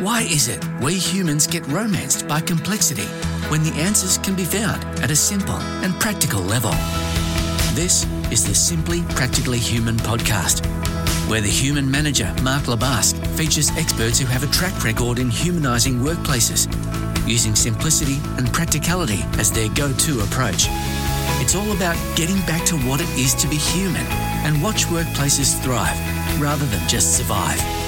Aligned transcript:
Why 0.00 0.20
is 0.24 0.48
it 0.48 0.62
we 0.82 0.92
humans 0.94 1.46
get 1.46 1.66
romanced 1.68 2.28
by 2.28 2.42
complexity 2.42 3.06
when 3.48 3.62
the 3.62 3.72
answers 3.76 4.18
can 4.18 4.34
be 4.34 4.44
found 4.44 4.84
at 5.00 5.10
a 5.10 5.16
simple 5.16 5.56
and 5.56 5.98
practical 5.98 6.42
level? 6.42 6.72
This 7.72 8.04
is 8.30 8.46
the 8.46 8.54
Simply 8.54 9.00
Practically 9.14 9.58
Human 9.58 9.96
podcast, 9.96 10.66
where 11.30 11.40
the 11.40 11.48
human 11.48 11.90
manager, 11.90 12.30
Mark 12.42 12.64
LeBusque, 12.64 13.26
features 13.38 13.70
experts 13.78 14.18
who 14.18 14.26
have 14.26 14.42
a 14.42 14.52
track 14.52 14.84
record 14.84 15.18
in 15.18 15.30
humanising 15.30 16.00
workplaces, 16.00 16.68
using 17.26 17.54
simplicity 17.54 18.18
and 18.36 18.52
practicality 18.52 19.20
as 19.38 19.50
their 19.50 19.70
go 19.70 19.90
to 19.94 20.20
approach. 20.20 20.66
It's 21.40 21.54
all 21.54 21.72
about 21.72 21.96
getting 22.16 22.40
back 22.40 22.66
to 22.66 22.76
what 22.80 23.00
it 23.00 23.08
is 23.18 23.32
to 23.36 23.48
be 23.48 23.56
human 23.56 24.06
and 24.44 24.62
watch 24.62 24.84
workplaces 24.88 25.58
thrive 25.62 25.98
rather 26.38 26.66
than 26.66 26.86
just 26.86 27.16
survive. 27.16 27.85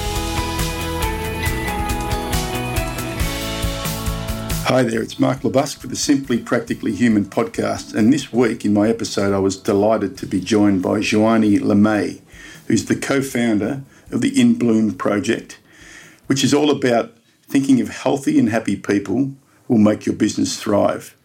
Hi 4.69 4.83
there, 4.83 5.01
it's 5.01 5.17
Mark 5.17 5.39
LeBusque 5.39 5.79
for 5.79 5.87
the 5.87 5.95
Simply 5.95 6.37
Practically 6.37 6.93
Human 6.93 7.25
podcast. 7.25 7.95
And 7.95 8.13
this 8.13 8.31
week 8.31 8.63
in 8.63 8.71
my 8.71 8.87
episode, 8.87 9.33
I 9.33 9.39
was 9.39 9.57
delighted 9.57 10.15
to 10.19 10.27
be 10.27 10.39
joined 10.39 10.83
by 10.83 10.99
Joanie 10.99 11.57
LeMay, 11.57 12.21
who's 12.67 12.85
the 12.85 12.95
co 12.95 13.23
founder 13.23 13.81
of 14.11 14.21
the 14.21 14.39
In 14.39 14.59
Bloom 14.59 14.93
project, 14.93 15.59
which 16.27 16.43
is 16.43 16.53
all 16.53 16.69
about 16.69 17.17
thinking 17.47 17.81
of 17.81 17.89
healthy 17.89 18.37
and 18.37 18.49
happy 18.49 18.75
people 18.75 19.33
will 19.67 19.79
make 19.79 20.05
your 20.05 20.13
business 20.13 20.61
thrive. 20.61 21.17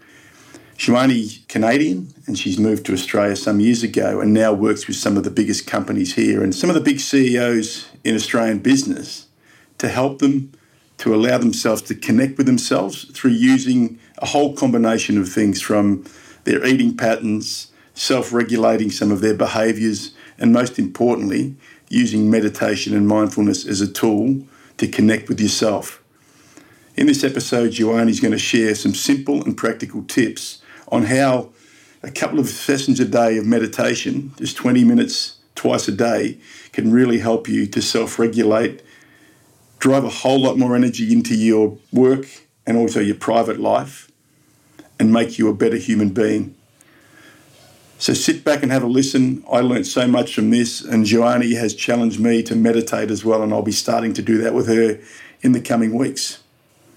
Joanie's 0.79 1.45
Canadian 1.47 2.15
and 2.27 2.39
she's 2.39 2.59
moved 2.59 2.87
to 2.87 2.95
Australia 2.95 3.37
some 3.37 3.61
years 3.61 3.83
ago 3.83 4.23
and 4.23 4.33
now 4.33 4.55
works 4.55 4.87
with 4.87 4.97
some 4.97 5.19
of 5.19 5.25
the 5.25 5.31
biggest 5.31 5.67
companies 5.67 6.15
here 6.15 6.43
and 6.43 6.55
some 6.55 6.71
of 6.71 6.75
the 6.75 6.81
big 6.81 6.99
CEOs 6.99 7.91
in 8.05 8.15
Australian 8.15 8.61
business 8.61 9.27
to 9.77 9.91
help 9.91 10.21
them 10.21 10.51
to 10.99 11.15
allow 11.15 11.39
themselves 11.39 11.83
to 11.83 11.95
connect 11.95 12.39
with 12.39 12.47
themselves 12.47 13.05
through 13.13 13.33
using 13.33 13.99
a 14.19 14.27
whole 14.27 14.55
combination 14.55 15.19
of 15.19 15.29
things 15.29 15.61
from 15.61 16.05
their 16.45 16.65
eating 16.65 16.97
patterns, 16.97 17.73
self 17.95 18.33
regulating 18.33 18.91
some 18.91 19.11
of 19.11 19.21
their 19.21 19.35
behaviors, 19.35 20.15
and 20.39 20.53
most 20.53 20.79
importantly, 20.79 21.57
using 21.89 22.31
meditation 22.31 22.97
and 22.97 23.09
mindfulness 23.09 23.67
as 23.67 23.81
a 23.81 23.91
tool 23.91 24.43
to 24.77 24.89
connect 24.89 25.29
with 25.29 25.41
yourself. 25.41 26.03
In 26.97 27.07
this 27.07 27.25
episode, 27.25 27.73
Joanie 27.73 28.11
is 28.11 28.21
going 28.21 28.33
to 28.33 28.39
share 28.39 28.75
some 28.75 28.95
simple 28.95 29.43
and 29.45 29.57
practical 29.57 30.05
tips 30.05 30.63
on 30.89 31.05
how 31.05 31.51
a 32.03 32.11
couple 32.11 32.39
of 32.39 32.47
sessions 32.49 33.01
a 33.01 33.05
day 33.05 33.37
of 33.39 33.47
meditation, 33.47 34.33
just 34.37 34.57
20 34.57 34.85
minutes 34.85 35.39
twice 35.55 35.89
a 35.89 35.93
day, 35.93 36.39
can 36.73 36.93
really 36.93 37.19
help 37.19 37.49
you 37.49 37.67
to 37.67 37.83
self 37.83 38.19
regulate 38.19 38.83
drive 39.79 40.05
a 40.05 40.09
whole 40.09 40.41
lot 40.41 40.59
more 40.59 40.75
energy 40.75 41.13
into 41.13 41.35
your 41.35 41.79
work 41.93 42.27
and 42.67 42.77
also 42.77 43.01
your 43.01 43.15
private 43.15 43.61
life 43.61 44.11
and 44.99 45.13
make 45.13 45.39
you 45.39 45.49
a 45.49 45.55
better 45.55 45.77
human 45.77 46.11
being. 46.11 46.55
So 47.99 48.13
sit 48.13 48.45
back 48.45 48.63
and 48.63 48.71
have 48.73 48.83
a 48.83 48.87
listen. 48.87 49.45
I 49.51 49.61
learned 49.61 49.87
so 49.87 50.07
much 50.07 50.35
from 50.35 50.51
this, 50.51 50.83
and 50.83 51.05
Joanie 51.05 51.55
has 51.55 51.75
challenged 51.75 52.21
me 52.21 52.43
to 52.43 52.55
meditate 52.55 53.11
as 53.11 53.25
well, 53.25 53.43
and 53.43 53.53
I'll 53.53 53.63
be 53.63 53.73
starting 53.73 54.13
to 54.15 54.23
do 54.23 54.39
that 54.39 54.53
with 54.53 54.67
her 54.69 55.01
in 55.43 55.53
the 55.53 55.61
coming 55.61 55.95
weeks. 55.95 56.43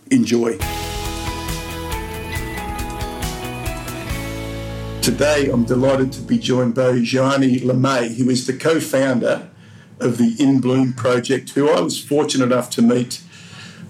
Enjoy. 0.09 0.57
Today, 5.01 5.49
I'm 5.49 5.63
delighted 5.63 6.11
to 6.13 6.21
be 6.21 6.37
joined 6.37 6.75
by 6.75 6.99
Joanie 6.99 7.59
LeMay, 7.59 8.17
who 8.17 8.29
is 8.29 8.45
the 8.45 8.53
co 8.53 8.79
founder 8.79 9.49
of 9.99 10.17
the 10.17 10.35
In 10.39 10.59
Bloom 10.59 10.93
project, 10.93 11.51
who 11.51 11.69
I 11.69 11.81
was 11.81 12.03
fortunate 12.03 12.45
enough 12.45 12.69
to 12.71 12.81
meet 12.81 13.21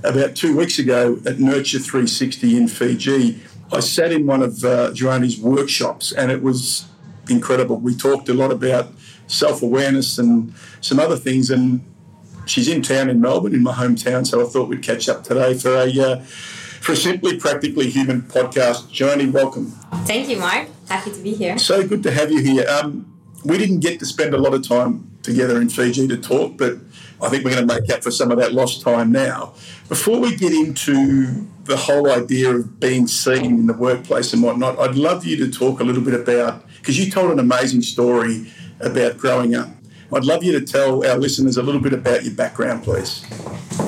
about 0.04 0.36
two 0.36 0.56
weeks 0.56 0.80
ago 0.80 1.20
at 1.26 1.40
Nurture 1.40 1.80
360 1.80 2.56
in 2.56 2.68
Fiji. 2.68 3.42
I 3.72 3.82
sat 3.82 4.12
in 4.12 4.26
one 4.26 4.42
of 4.42 4.64
uh, 4.64 4.92
Joanie's 4.94 5.40
workshops 5.40 6.12
and 6.12 6.32
it 6.32 6.42
was 6.42 6.88
incredible. 7.30 7.78
We 7.78 7.96
talked 7.96 8.30
a 8.30 8.34
lot 8.34 8.52
about 8.52 8.94
self 9.28 9.62
awareness 9.62 10.18
and 10.18 10.54
some 10.80 11.00
other 11.00 11.18
things, 11.18 11.50
and 11.50 11.84
she's 12.46 12.68
in 12.68 12.82
town 12.82 13.10
in 13.10 13.20
Melbourne, 13.20 13.54
in 13.54 13.64
my 13.64 13.74
hometown, 13.74 14.26
so 14.26 14.42
I 14.42 14.50
thought 14.50 14.70
we'd 14.70 14.84
catch 14.84 15.10
up 15.10 15.24
today 15.24 15.54
for 15.54 15.76
a. 15.76 16.00
Uh, 16.00 16.24
for 16.80 16.94
a 16.94 16.96
Simply 16.96 17.38
Practically 17.38 17.90
Human 17.90 18.22
podcast. 18.22 18.90
Joanie, 18.92 19.30
welcome. 19.30 19.72
Thank 20.06 20.30
you, 20.30 20.38
Mark. 20.38 20.70
Happy 20.88 21.12
to 21.12 21.20
be 21.20 21.34
here. 21.34 21.58
So 21.58 21.86
good 21.86 22.02
to 22.04 22.12
have 22.12 22.32
you 22.32 22.40
here. 22.40 22.66
Um, 22.70 23.14
we 23.44 23.58
didn't 23.58 23.80
get 23.80 24.00
to 24.00 24.06
spend 24.06 24.34
a 24.34 24.38
lot 24.38 24.54
of 24.54 24.66
time 24.66 25.17
together 25.28 25.62
in 25.62 25.70
Fiji 25.70 26.08
to 26.08 26.18
talk, 26.18 26.58
but 26.58 26.74
I 27.22 27.30
think 27.30 27.44
we're 27.44 27.56
going 27.56 27.68
to 27.68 27.74
make 27.76 27.90
up 27.94 28.02
for 28.02 28.12
some 28.12 28.32
of 28.32 28.38
that 28.40 28.54
lost 28.54 28.82
time 28.82 29.12
now. 29.12 29.54
Before 29.90 30.20
we 30.20 30.36
get 30.36 30.54
into 30.54 31.46
the 31.66 31.78
whole 31.78 32.10
idea 32.10 32.56
of 32.56 32.80
being 32.80 33.08
seen 33.08 33.46
in 33.62 33.68
the 33.68 33.74
workplace 33.74 34.34
and 34.34 34.42
whatnot, 34.42 34.80
I'd 34.80 34.96
love 34.96 35.26
you 35.26 35.36
to 35.44 35.52
talk 35.52 35.80
a 35.80 35.84
little 35.84 36.06
bit 36.10 36.14
about, 36.14 36.64
because 36.80 36.98
you 36.98 37.12
told 37.12 37.32
an 37.32 37.40
amazing 37.40 37.82
story 37.82 38.52
about 38.80 39.18
growing 39.18 39.54
up. 39.56 39.70
I'd 40.14 40.24
love 40.24 40.44
you 40.44 40.54
to 40.60 40.66
tell 40.66 41.06
our 41.06 41.18
listeners 41.18 41.58
a 41.58 41.64
little 41.64 41.82
bit 41.82 41.94
about 41.94 42.24
your 42.24 42.34
background, 42.34 42.84
please. 42.84 43.26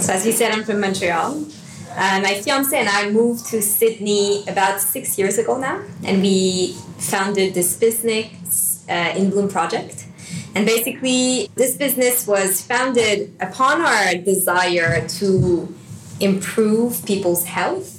So, 0.03 0.13
as 0.13 0.25
you 0.25 0.33
said, 0.33 0.51
I'm 0.51 0.63
from 0.63 0.81
Montreal. 0.81 1.45
Uh, 1.91 2.19
my 2.21 2.33
fiance 2.43 2.75
and 2.77 2.89
I 2.89 3.09
moved 3.09 3.45
to 3.51 3.61
Sydney 3.61 4.43
about 4.47 4.81
six 4.81 5.17
years 5.17 5.37
ago 5.37 5.57
now, 5.57 5.81
and 6.03 6.21
we 6.21 6.73
founded 6.97 7.53
this 7.53 7.77
business, 7.77 8.85
uh, 8.89 9.13
In 9.15 9.29
Bloom 9.29 9.47
Project. 9.47 10.05
And 10.55 10.65
basically, 10.65 11.49
this 11.55 11.75
business 11.75 12.25
was 12.25 12.61
founded 12.61 13.33
upon 13.39 13.81
our 13.81 14.15
desire 14.15 15.07
to 15.07 15.73
improve 16.19 17.05
people's 17.05 17.45
health. 17.45 17.95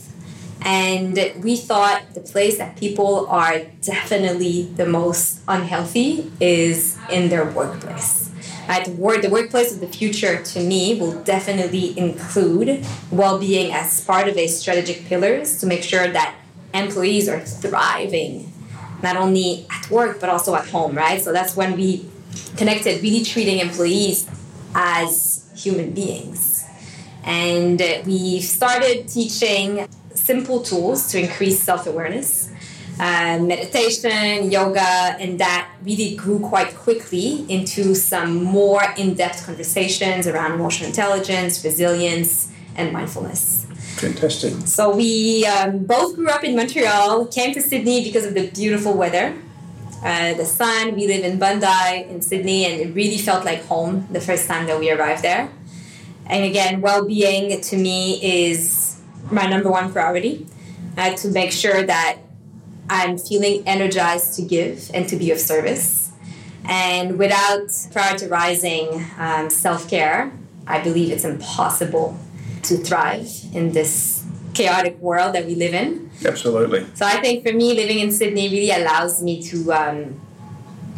And 0.62 1.19
we 1.39 1.56
thought 1.56 2.15
the 2.15 2.21
place 2.21 2.59
that 2.59 2.77
people 2.77 3.27
are 3.28 3.60
definitely 3.81 4.65
the 4.65 4.84
most 4.84 5.41
unhealthy 5.49 6.31
is 6.39 6.99
in 7.10 7.31
their 7.31 7.50
workplace. 7.50 8.31
Right? 8.69 8.84
The, 8.84 8.93
work, 8.93 9.22
the 9.22 9.31
workplace 9.31 9.72
of 9.72 9.81
the 9.81 9.89
future, 9.89 10.43
to 10.43 10.60
me, 10.60 11.00
will 11.00 11.22
definitely 11.22 11.99
include 11.99 12.84
well 13.10 13.39
being 13.39 13.72
as 13.72 14.05
part 14.05 14.28
of 14.28 14.37
a 14.37 14.47
strategic 14.49 15.06
pillars 15.06 15.59
to 15.60 15.66
make 15.66 15.83
sure 15.83 16.06
that 16.09 16.34
employees 16.75 17.28
are 17.28 17.41
thriving, 17.41 18.53
not 19.03 19.16
only 19.16 19.66
at 19.71 19.91
work, 19.91 20.21
but 20.21 20.28
also 20.28 20.55
at 20.55 20.69
home, 20.69 20.94
right? 20.94 21.21
So 21.22 21.33
that's 21.33 21.56
when 21.56 21.77
we 21.77 22.09
connected, 22.56 23.03
really 23.03 23.25
treating 23.25 23.59
employees 23.59 24.28
as 24.75 25.50
human 25.55 25.93
beings. 25.93 26.65
And 27.25 27.81
we 28.06 28.41
started 28.41 29.09
teaching 29.09 29.88
simple 30.15 30.62
tools 30.62 31.10
to 31.12 31.21
increase 31.21 31.60
self 31.62 31.87
awareness. 31.87 32.50
Uh, 32.99 33.39
meditation, 33.41 34.50
yoga, 34.50 35.16
and 35.19 35.41
that 35.41 35.71
really 35.83 36.15
grew 36.16 36.39
quite 36.39 36.75
quickly 36.77 37.47
into 37.49 37.94
some 37.94 38.44
more 38.44 38.83
in 38.99 39.15
depth 39.15 39.47
conversations 39.47 40.27
around 40.27 40.53
emotional 40.53 40.87
intelligence, 40.91 41.65
resilience, 41.65 42.53
and 42.77 42.93
mindfulness. 42.93 43.65
Fantastic. 43.97 44.53
So, 44.66 44.94
we 44.94 45.47
um, 45.47 45.84
both 45.84 46.15
grew 46.15 46.28
up 46.28 46.44
in 46.44 46.55
Montreal, 46.55 47.27
came 47.28 47.55
to 47.55 47.62
Sydney 47.62 48.05
because 48.05 48.27
of 48.27 48.34
the 48.34 48.50
beautiful 48.50 48.93
weather 48.93 49.34
uh, 50.03 50.34
the 50.34 50.44
sun. 50.44 50.94
We 50.94 51.06
live 51.06 51.25
in 51.25 51.38
Bondi 51.38 52.09
in 52.09 52.22
Sydney, 52.22 52.65
and 52.66 52.81
it 52.81 52.94
really 52.94 53.19
felt 53.19 53.44
like 53.44 53.65
home 53.65 54.09
the 54.11 54.21
first 54.21 54.49
time 54.49 54.66
that 54.66 54.78
we 54.78 54.91
arrived 54.91 55.22
there. 55.22 55.50
And 56.27 56.44
again, 56.44 56.81
well 56.81 57.05
being 57.05 57.61
to 57.61 57.77
me 57.77 58.21
is 58.22 59.00
my 59.31 59.47
number 59.47 59.71
one 59.71 59.93
priority 59.93 60.47
uh, 60.97 61.15
to 61.16 61.28
make 61.28 61.53
sure 61.53 61.83
that 61.83 62.19
I'm 62.89 63.19
feeling 63.19 63.62
energized 63.66 64.34
to 64.37 64.43
give 64.43 64.91
and 64.94 65.09
to 65.09 65.16
be 65.16 65.31
of 65.31 65.39
service. 65.39 66.10
And 66.65 67.19
without 67.19 67.69
prioritizing 67.69 69.19
um, 69.19 69.50
self 69.50 69.89
care, 69.89 70.33
I 70.66 70.83
believe 70.83 71.10
it's 71.12 71.25
impossible 71.25 72.19
to 72.63 72.77
thrive 72.77 73.30
in 73.53 73.72
this 73.72 74.20
chaotic 74.54 74.98
world 74.98 75.34
that 75.34 75.47
we 75.47 75.54
live 75.54 75.74
in. 75.74 76.10
Absolutely. 76.24 76.86
So 76.94 77.06
I 77.06 77.20
think 77.20 77.47
for 77.47 77.52
me, 77.52 77.74
living 77.74 78.00
in 78.00 78.10
Sydney 78.10 78.48
really 78.48 78.70
allows 78.70 79.22
me 79.22 79.42
to, 79.44 79.72
um, 79.72 80.20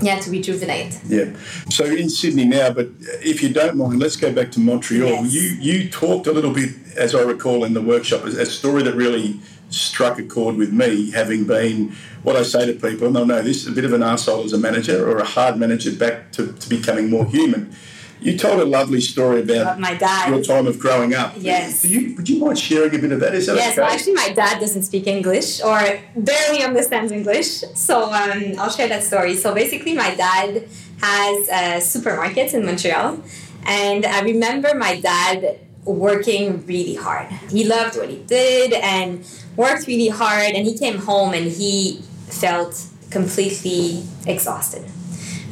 yeah, 0.00 0.18
to 0.18 0.30
rejuvenate. 0.30 0.98
Yeah. 1.06 1.36
So 1.68 1.84
in 1.84 2.08
Sydney 2.08 2.44
now, 2.44 2.72
but 2.72 2.88
if 3.20 3.42
you 3.42 3.52
don't 3.52 3.76
mind, 3.76 4.00
let's 4.00 4.16
go 4.16 4.32
back 4.32 4.50
to 4.52 4.60
Montreal. 4.60 5.24
Yes. 5.24 5.32
You 5.34 5.42
you 5.60 5.90
talked 5.90 6.26
a 6.26 6.32
little 6.32 6.52
bit, 6.52 6.70
as 6.96 7.14
I 7.14 7.22
recall, 7.22 7.64
in 7.64 7.74
the 7.74 7.82
workshop, 7.82 8.24
a 8.24 8.46
story 8.46 8.82
that 8.82 8.94
really 8.94 9.40
struck 9.70 10.18
a 10.18 10.22
chord 10.22 10.56
with 10.56 10.72
me, 10.72 11.10
having 11.12 11.44
been 11.44 11.94
what 12.22 12.36
I 12.36 12.42
say 12.42 12.66
to 12.66 12.74
people, 12.74 13.06
and 13.06 13.16
they'll 13.16 13.26
know 13.26 13.42
this, 13.42 13.66
a 13.66 13.72
bit 13.72 13.84
of 13.84 13.92
an 13.92 14.02
arsehole 14.02 14.44
as 14.44 14.52
a 14.52 14.58
manager 14.58 15.08
or 15.08 15.18
a 15.18 15.24
hard 15.24 15.56
manager 15.56 15.92
back 15.92 16.30
to, 16.32 16.52
to 16.52 16.68
becoming 16.68 17.10
more 17.10 17.26
human 17.26 17.74
you 18.22 18.38
told 18.38 18.60
a 18.60 18.64
lovely 18.64 19.00
story 19.00 19.40
about 19.42 19.78
my 19.78 19.94
dad. 19.94 20.30
your 20.30 20.42
time 20.42 20.66
of 20.66 20.78
growing 20.78 21.14
up. 21.14 21.34
Yes. 21.36 21.84
You, 21.84 22.14
would 22.16 22.28
you 22.28 22.38
mind 22.38 22.58
sharing 22.58 22.94
a 22.94 22.98
bit 22.98 23.12
of 23.12 23.20
that? 23.20 23.34
Is 23.34 23.46
that 23.46 23.56
yes, 23.56 23.72
okay? 23.72 23.82
well, 23.82 23.90
actually, 23.90 24.14
my 24.14 24.30
dad 24.30 24.60
doesn't 24.60 24.82
speak 24.82 25.06
English 25.06 25.62
or 25.62 25.80
barely 26.16 26.62
understands 26.62 27.12
English. 27.12 27.62
So 27.74 28.04
um, 28.04 28.54
I'll 28.58 28.70
share 28.70 28.88
that 28.88 29.02
story. 29.02 29.34
So 29.34 29.54
basically, 29.54 29.94
my 29.94 30.14
dad 30.14 30.68
has 31.00 31.48
uh, 31.48 31.80
supermarkets 31.80 32.54
in 32.54 32.64
Montreal. 32.64 33.18
And 33.64 34.06
I 34.06 34.20
remember 34.22 34.74
my 34.74 35.00
dad 35.00 35.58
working 35.84 36.64
really 36.66 36.94
hard. 36.94 37.28
He 37.50 37.64
loved 37.64 37.96
what 37.96 38.08
he 38.08 38.18
did 38.24 38.72
and 38.72 39.24
worked 39.56 39.86
really 39.86 40.08
hard, 40.08 40.52
and 40.54 40.66
he 40.66 40.76
came 40.78 40.98
home 40.98 41.34
and 41.34 41.50
he 41.50 42.02
felt 42.28 42.86
completely 43.10 44.04
exhausted. 44.26 44.84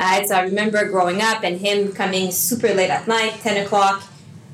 Uh, 0.01 0.25
so 0.25 0.35
I 0.35 0.43
remember 0.45 0.89
growing 0.89 1.21
up 1.21 1.45
and 1.45 1.61
him 1.61 1.93
coming 1.93 2.31
super 2.31 2.73
late 2.73 2.89
at 2.89 3.07
night, 3.07 3.35
10 3.43 3.67
o'clock, 3.67 4.03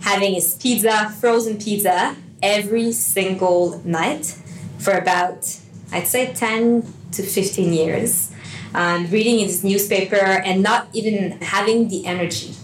having 0.00 0.34
his 0.34 0.54
pizza, 0.54 1.14
frozen 1.20 1.56
pizza, 1.58 2.16
every 2.42 2.90
single 2.90 3.80
night 3.84 4.36
for 4.78 4.92
about, 4.92 5.56
I'd 5.92 6.08
say, 6.08 6.32
10 6.32 6.92
to 7.12 7.22
15 7.22 7.72
years. 7.72 8.32
Um, 8.74 9.08
reading 9.08 9.38
his 9.38 9.62
newspaper 9.62 10.16
and 10.16 10.62
not 10.62 10.88
even 10.92 11.40
having 11.40 11.88
the 11.88 12.04
energy 12.04 12.54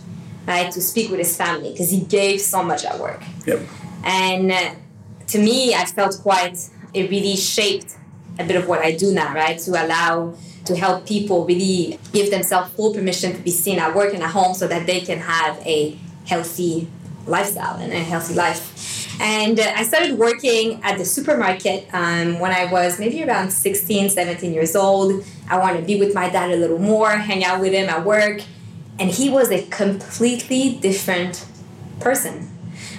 right, 0.47 0.71
to 0.73 0.81
speak 0.81 1.09
with 1.09 1.21
his 1.21 1.37
family 1.37 1.71
because 1.71 1.91
he 1.91 2.01
gave 2.01 2.41
so 2.41 2.65
much 2.65 2.85
at 2.85 2.99
work. 2.99 3.23
Yep. 3.47 3.61
And 4.05 4.51
uh, 4.51 4.75
to 5.29 5.39
me, 5.39 5.73
I 5.75 5.85
felt 5.85 6.19
quite, 6.21 6.59
it 6.93 7.11
really 7.11 7.37
shaped 7.37 7.97
a 8.39 8.45
bit 8.45 8.57
of 8.57 8.67
what 8.67 8.81
I 8.81 8.93
do 8.93 9.13
now, 9.13 9.33
right? 9.35 9.59
To 9.61 9.71
allow, 9.71 10.35
to 10.65 10.77
help 10.77 11.07
people 11.07 11.45
really 11.45 11.99
give 12.13 12.31
themselves 12.31 12.73
full 12.73 12.95
permission 12.95 13.35
to 13.35 13.43
be 13.43 13.51
seen 13.51 13.79
at 13.79 13.95
work 13.95 14.15
and 14.15 14.23
at 14.23 14.31
home 14.31 14.55
so 14.55 14.67
that 14.69 14.87
they 14.87 15.01
can 15.01 15.19
have 15.19 15.59
a 15.67 15.99
healthy 16.27 16.89
lifestyle 17.27 17.77
and 17.77 17.93
a 17.93 17.99
healthy 17.99 18.35
life. 18.35 19.21
And 19.21 19.61
uh, 19.61 19.73
I 19.77 19.85
started 19.85 20.19
working 20.19 20.83
at 20.83 20.99
the 20.99 21.05
supermarket 21.05 21.89
um, 21.93 22.39
when 22.41 22.53
I 22.53 22.71
was 22.73 22.99
maybe 22.99 23.23
around 23.23 23.51
16, 23.51 24.11
17 24.11 24.53
years 24.53 24.75
old. 24.75 25.25
I 25.49 25.59
wanted 25.59 25.81
to 25.81 25.87
be 25.87 25.99
with 25.99 26.15
my 26.15 26.29
dad 26.29 26.51
a 26.51 26.57
little 26.57 26.79
more, 26.79 27.11
hang 27.11 27.45
out 27.45 27.61
with 27.61 27.73
him 27.73 27.89
at 27.89 28.05
work. 28.05 28.41
And 28.99 29.11
he 29.11 29.31
was 29.31 29.51
a 29.51 29.63
completely 29.67 30.77
different 30.77 31.47
person. 32.01 32.49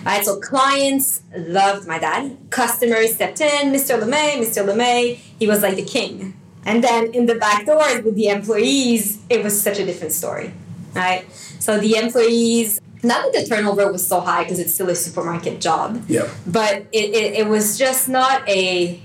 Right, 0.05 0.23
so 0.25 0.39
clients 0.39 1.21
loved 1.35 1.87
my 1.87 1.97
dad. 1.97 2.37
Customers 2.49 3.15
stepped 3.15 3.39
in, 3.39 3.71
Mr. 3.71 3.99
LeMay, 3.99 4.33
Mr. 4.33 4.65
LeMay. 4.65 5.15
He 5.39 5.47
was 5.47 5.61
like 5.61 5.75
the 5.75 5.85
king. 5.85 6.37
And 6.65 6.83
then 6.83 7.13
in 7.13 7.25
the 7.25 7.35
back 7.35 7.65
doors 7.65 8.03
with 8.03 8.15
the 8.15 8.27
employees, 8.29 9.19
it 9.29 9.43
was 9.43 9.59
such 9.61 9.79
a 9.79 9.85
different 9.85 10.13
story. 10.13 10.53
Right? 10.93 11.25
So 11.59 11.79
the 11.79 11.95
employees 11.95 12.79
not 13.05 13.33
that 13.33 13.41
the 13.43 13.45
turnover 13.45 13.91
was 13.91 14.05
so 14.07 14.21
high 14.21 14.43
because 14.43 14.59
it's 14.59 14.73
still 14.73 14.89
a 14.89 14.95
supermarket 14.95 15.59
job 15.59 16.01
Yeah. 16.07 16.29
but 16.47 16.85
it, 16.93 17.13
it, 17.13 17.33
it 17.39 17.47
was 17.47 17.77
just 17.77 18.07
not 18.07 18.47
a 18.47 19.01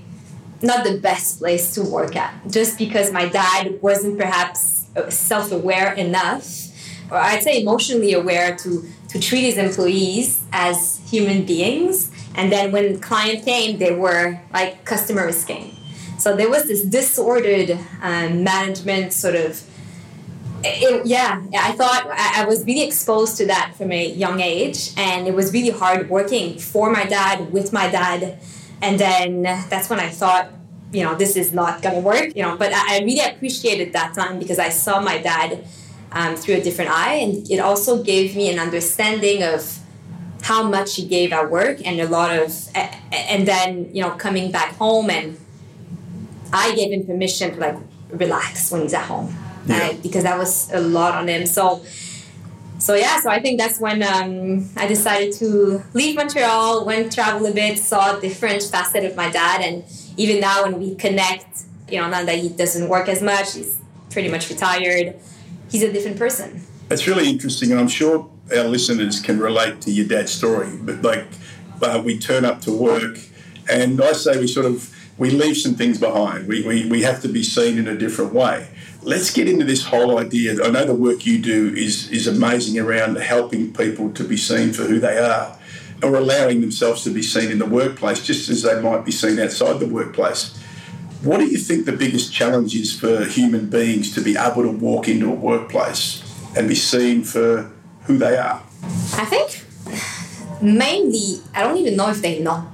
not 0.61 0.85
the 0.85 0.97
best 0.99 1.39
place 1.39 1.73
to 1.75 1.83
work 1.83 2.15
at 2.15 2.33
just 2.49 2.77
because 2.77 3.11
my 3.11 3.27
dad 3.27 3.81
wasn't 3.81 4.17
perhaps 4.17 4.85
self-aware 5.09 5.93
enough 5.93 6.45
or 7.11 7.17
i'd 7.17 7.43
say 7.43 7.61
emotionally 7.61 8.13
aware 8.13 8.55
to 8.55 8.85
to 9.09 9.19
treat 9.19 9.41
his 9.43 9.57
employees 9.57 10.41
as 10.53 11.01
human 11.09 11.45
beings 11.45 12.09
and 12.35 12.51
then 12.53 12.71
when 12.71 12.99
client 13.01 13.43
came 13.43 13.79
they 13.79 13.93
were 13.93 14.39
like 14.53 14.85
customer 14.85 15.27
is 15.27 15.43
king 15.43 15.75
so 16.19 16.35
there 16.35 16.49
was 16.49 16.63
this 16.63 16.83
disordered 16.83 17.71
um, 18.01 18.43
management 18.43 19.13
sort 19.13 19.35
of 19.35 19.63
it, 20.63 21.05
yeah, 21.05 21.41
I 21.57 21.71
thought 21.73 22.07
I, 22.09 22.45
was 22.45 22.65
really 22.65 22.83
exposed 22.83 23.37
to 23.37 23.45
that 23.47 23.75
from 23.77 23.91
a 23.91 24.09
young 24.09 24.41
age, 24.41 24.91
and 24.97 25.27
it 25.27 25.33
was 25.33 25.53
really 25.53 25.69
hard 25.69 26.09
working 26.09 26.57
for 26.59 26.91
my 26.91 27.05
dad, 27.05 27.51
with 27.51 27.71
my 27.71 27.89
dad, 27.89 28.39
and 28.81 28.99
then 28.99 29.43
that's 29.43 29.89
when 29.89 29.99
I 29.99 30.09
thought, 30.09 30.49
you 30.91 31.03
know, 31.03 31.15
this 31.15 31.35
is 31.35 31.53
not 31.53 31.81
gonna 31.81 31.99
work, 31.99 32.35
you 32.35 32.43
know. 32.43 32.57
But 32.57 32.73
I, 32.73 32.97
I 32.97 32.99
really 33.03 33.21
appreciated 33.21 33.93
that 33.93 34.13
time 34.13 34.39
because 34.39 34.59
I 34.59 34.69
saw 34.69 34.99
my 34.99 35.17
dad 35.19 35.65
um, 36.11 36.35
through 36.35 36.55
a 36.55 36.61
different 36.61 36.91
eye, 36.91 37.15
and 37.15 37.49
it 37.49 37.59
also 37.59 38.03
gave 38.03 38.35
me 38.35 38.51
an 38.51 38.59
understanding 38.59 39.43
of 39.43 39.79
how 40.41 40.63
much 40.63 40.95
he 40.95 41.07
gave 41.07 41.31
at 41.31 41.49
work, 41.49 41.85
and 41.85 41.99
a 41.99 42.07
lot 42.07 42.37
of, 42.37 42.53
and 43.11 43.47
then 43.47 43.93
you 43.93 44.01
know, 44.01 44.11
coming 44.11 44.51
back 44.51 44.75
home, 44.75 45.09
and 45.09 45.37
I 46.53 46.75
gave 46.75 46.91
him 46.91 47.05
permission 47.05 47.51
to 47.53 47.59
like 47.59 47.77
relax 48.11 48.71
when 48.71 48.81
he's 48.81 48.93
at 48.93 49.05
home 49.05 49.35
Yeah. 49.65 49.79
right? 49.79 50.01
because 50.01 50.23
that 50.23 50.37
was 50.37 50.71
a 50.73 50.79
lot 50.79 51.13
on 51.15 51.27
him. 51.27 51.45
So, 51.45 51.83
so 52.79 52.95
yeah, 52.95 53.19
so 53.19 53.29
I 53.29 53.41
think 53.41 53.59
that's 53.59 53.79
when 53.79 54.01
um, 54.03 54.69
I 54.77 54.87
decided 54.87 55.33
to 55.35 55.83
leave 55.93 56.15
Montreal, 56.15 56.85
went 56.85 57.13
travel 57.13 57.45
a 57.45 57.51
bit, 57.51 57.77
saw 57.77 58.17
a 58.17 58.21
different 58.21 58.63
facet 58.63 59.03
of 59.03 59.15
my 59.15 59.29
dad, 59.29 59.61
and 59.61 59.83
even 60.17 60.39
now 60.39 60.63
when 60.63 60.79
we 60.79 60.95
connect, 60.95 61.63
you 61.89 61.99
know, 61.99 62.09
now 62.09 62.23
that 62.23 62.37
he 62.39 62.49
doesn't 62.49 62.87
work 62.87 63.09
as 63.09 63.21
much, 63.21 63.55
he's 63.55 63.77
pretty 64.09 64.29
much 64.29 64.49
retired. 64.49 65.19
He's 65.69 65.83
a 65.83 65.91
different 65.91 66.17
person. 66.17 66.61
That's 66.87 67.05
really 67.05 67.29
interesting, 67.29 67.71
and 67.71 67.79
I'm 67.79 67.87
sure 67.89 68.29
our 68.55 68.63
listeners 68.63 69.19
can 69.19 69.39
relate 69.39 69.81
to 69.81 69.91
your 69.91 70.07
dad's 70.07 70.31
story. 70.31 70.69
But 70.81 71.01
like, 71.03 71.25
uh, 71.81 72.01
we 72.03 72.17
turn 72.17 72.45
up 72.45 72.61
to 72.61 72.71
work, 72.71 73.19
and 73.69 74.01
I 74.01 74.13
say 74.13 74.39
we 74.39 74.47
sort 74.47 74.65
of 74.65 74.95
we 75.19 75.29
leave 75.29 75.57
some 75.57 75.75
things 75.75 75.99
behind. 75.99 76.47
We, 76.47 76.65
we, 76.65 76.89
we 76.89 77.01
have 77.03 77.21
to 77.21 77.27
be 77.27 77.43
seen 77.43 77.77
in 77.77 77.87
a 77.87 77.95
different 77.95 78.33
way. 78.33 78.69
Let's 79.03 79.31
get 79.31 79.47
into 79.47 79.65
this 79.65 79.85
whole 79.85 80.17
idea. 80.17 80.63
I 80.63 80.69
know 80.69 80.85
the 80.85 80.95
work 80.95 81.25
you 81.25 81.39
do 81.39 81.73
is 81.75 82.09
is 82.09 82.25
amazing 82.25 82.79
around 82.79 83.17
helping 83.17 83.73
people 83.73 84.11
to 84.13 84.23
be 84.23 84.37
seen 84.37 84.73
for 84.73 84.83
who 84.83 84.99
they 84.99 85.17
are, 85.17 85.57
or 86.01 86.15
allowing 86.15 86.61
themselves 86.61 87.03
to 87.03 87.09
be 87.09 87.21
seen 87.21 87.51
in 87.51 87.59
the 87.59 87.65
workplace, 87.65 88.25
just 88.25 88.49
as 88.49 88.63
they 88.63 88.81
might 88.81 89.05
be 89.05 89.11
seen 89.11 89.39
outside 89.39 89.79
the 89.79 89.87
workplace. 89.87 90.57
What 91.21 91.39
do 91.39 91.45
you 91.45 91.57
think 91.57 91.85
the 91.85 91.91
biggest 91.91 92.33
challenge 92.33 92.73
is 92.75 92.97
for 92.97 93.25
human 93.25 93.69
beings 93.69 94.13
to 94.15 94.21
be 94.21 94.37
able 94.37 94.63
to 94.63 94.71
walk 94.71 95.09
into 95.09 95.29
a 95.29 95.35
workplace 95.35 96.23
and 96.55 96.67
be 96.67 96.75
seen 96.75 97.23
for 97.23 97.69
who 98.03 98.17
they 98.17 98.37
are? 98.37 98.63
I 99.13 99.25
think 99.25 99.65
mainly, 100.61 101.41
I 101.53 101.63
don't 101.63 101.77
even 101.77 101.97
know 101.97 102.09
if 102.09 102.21
they 102.21 102.39
know 102.39 102.71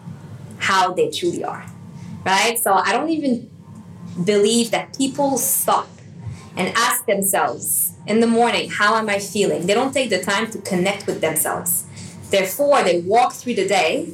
how 0.60 0.94
they 0.94 1.10
truly 1.10 1.44
are, 1.44 1.66
right? 2.26 2.58
So 2.60 2.74
I 2.74 2.92
don't 2.92 3.10
even 3.10 3.50
believe 4.24 4.72
that 4.72 4.98
people 4.98 5.38
stop 5.38 5.88
and 6.58 6.74
ask 6.76 7.06
themselves 7.06 7.94
in 8.08 8.20
the 8.20 8.28
morning, 8.28 8.70
how 8.70 8.96
am 8.96 9.10
I 9.10 9.20
feeling? 9.20 9.68
They 9.68 9.74
don't 9.74 9.94
take 9.94 10.10
the 10.10 10.22
time 10.22 10.50
to 10.52 10.58
connect 10.60 11.06
with 11.06 11.22
themselves. 11.22 11.86
Therefore, 12.30 12.84
they 12.84 13.02
walk 13.02 13.34
through 13.34 13.56
the 13.56 13.68
day 13.68 14.10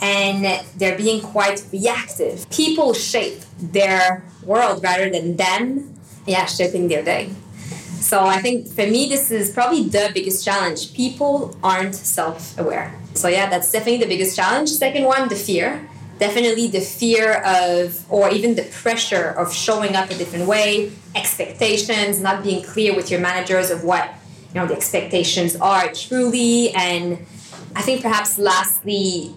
and 0.00 0.64
they're 0.76 0.96
being 0.96 1.20
quite 1.20 1.64
reactive. 1.72 2.48
People 2.50 2.94
shape 2.94 3.40
their 3.58 4.24
world 4.44 4.82
rather 4.82 5.10
than 5.10 5.36
them, 5.36 5.94
yeah, 6.26 6.46
shaping 6.46 6.88
their 6.88 7.04
day. 7.04 7.30
So 8.00 8.24
I 8.24 8.40
think 8.40 8.66
for 8.66 8.86
me, 8.86 9.08
this 9.08 9.30
is 9.30 9.52
probably 9.52 9.84
the 9.84 10.10
biggest 10.14 10.44
challenge. 10.44 10.94
People 10.94 11.54
aren't 11.62 11.94
self 11.94 12.58
aware. 12.58 12.94
So, 13.14 13.28
yeah, 13.28 13.50
that's 13.50 13.70
definitely 13.70 13.98
the 13.98 14.06
biggest 14.06 14.36
challenge. 14.36 14.70
Second 14.70 15.04
one, 15.04 15.28
the 15.28 15.36
fear. 15.36 15.86
Definitely 16.20 16.68
the 16.68 16.80
fear 16.80 17.42
of, 17.44 18.04
or 18.12 18.30
even 18.30 18.54
the 18.54 18.64
pressure 18.64 19.30
of 19.30 19.52
showing 19.52 19.96
up 19.96 20.10
a 20.10 20.14
different 20.14 20.46
way, 20.46 20.92
expectations, 21.16 22.20
not 22.20 22.44
being 22.44 22.62
clear 22.62 22.94
with 22.94 23.10
your 23.10 23.20
managers 23.20 23.70
of 23.70 23.84
what 23.84 24.12
you 24.52 24.60
know 24.60 24.66
the 24.66 24.74
expectations 24.74 25.56
are 25.56 25.90
truly. 25.92 26.70
And 26.74 27.26
I 27.74 27.82
think 27.82 28.02
perhaps 28.02 28.38
lastly, 28.38 29.34